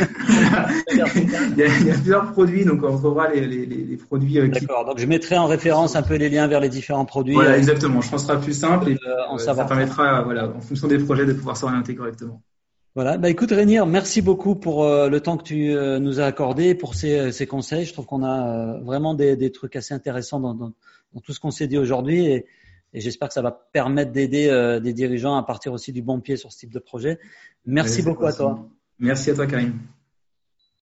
il, 0.91 0.97
y 0.97 1.01
a, 1.01 1.07
il, 1.55 1.87
y 1.87 1.91
a, 1.91 1.93
plusieurs 1.93 2.31
produits, 2.31 2.65
donc 2.65 2.81
on 2.83 2.91
retrouvera 2.93 3.29
les, 3.31 3.45
les, 3.45 3.65
les 3.65 3.97
produits. 3.97 4.39
Euh, 4.39 4.47
D'accord. 4.47 4.85
Donc 4.85 4.99
je 4.99 5.05
mettrai 5.05 5.37
en 5.37 5.47
référence 5.47 5.95
un 5.95 6.03
peu 6.03 6.15
les 6.15 6.29
liens 6.29 6.47
vers 6.47 6.59
les 6.59 6.69
différents 6.69 7.05
produits. 7.05 7.33
Voilà, 7.33 7.51
euh, 7.51 7.57
exactement. 7.57 8.01
Je 8.01 8.09
pense 8.09 8.21
que 8.21 8.27
ce 8.27 8.33
sera 8.33 8.41
plus 8.41 8.53
simple 8.53 8.89
et 8.89 8.97
euh, 9.07 9.37
ça 9.37 9.53
permettra, 9.55 10.21
voilà, 10.23 10.49
en 10.49 10.61
fonction 10.61 10.87
des 10.87 10.99
projets, 10.99 11.25
de 11.25 11.33
pouvoir 11.33 11.57
s'orienter 11.57 11.95
correctement. 11.95 12.41
Voilà. 12.95 13.17
Bah 13.19 13.29
écoute, 13.29 13.51
Rénir, 13.51 13.85
merci 13.85 14.23
beaucoup 14.23 14.55
pour 14.55 14.83
euh, 14.83 15.07
le 15.07 15.19
temps 15.19 15.37
que 15.37 15.43
tu 15.43 15.69
euh, 15.71 15.99
nous 15.99 16.19
as 16.19 16.25
accordé, 16.25 16.73
pour 16.73 16.95
ces, 16.95 17.31
ces 17.31 17.45
conseils. 17.45 17.85
Je 17.85 17.93
trouve 17.93 18.07
qu'on 18.07 18.23
a 18.23 18.79
vraiment 18.79 19.13
des, 19.13 19.35
des, 19.35 19.51
trucs 19.51 19.75
assez 19.75 19.93
intéressants 19.93 20.39
dans, 20.39 20.55
dans, 20.55 20.73
dans 21.13 21.21
tout 21.21 21.31
ce 21.31 21.39
qu'on 21.39 21.51
s'est 21.51 21.67
dit 21.67 21.77
aujourd'hui 21.77 22.25
et 22.25 22.47
et 22.97 22.99
j'espère 22.99 23.27
que 23.27 23.35
ça 23.35 23.43
va 23.43 23.51
permettre 23.51 24.11
d'aider 24.11 24.47
euh, 24.47 24.79
des 24.79 24.91
dirigeants 24.91 25.37
à 25.37 25.43
partir 25.43 25.71
aussi 25.71 25.93
du 25.93 26.01
bon 26.01 26.19
pied 26.19 26.35
sur 26.35 26.51
ce 26.51 26.57
type 26.57 26.73
de 26.73 26.79
projet. 26.79 27.19
Merci 27.63 28.01
beaucoup 28.01 28.25
à 28.25 28.33
toi. 28.33 28.67
Merci 28.97 29.29
à 29.29 29.35
toi, 29.35 29.45
Karim. 29.45 29.77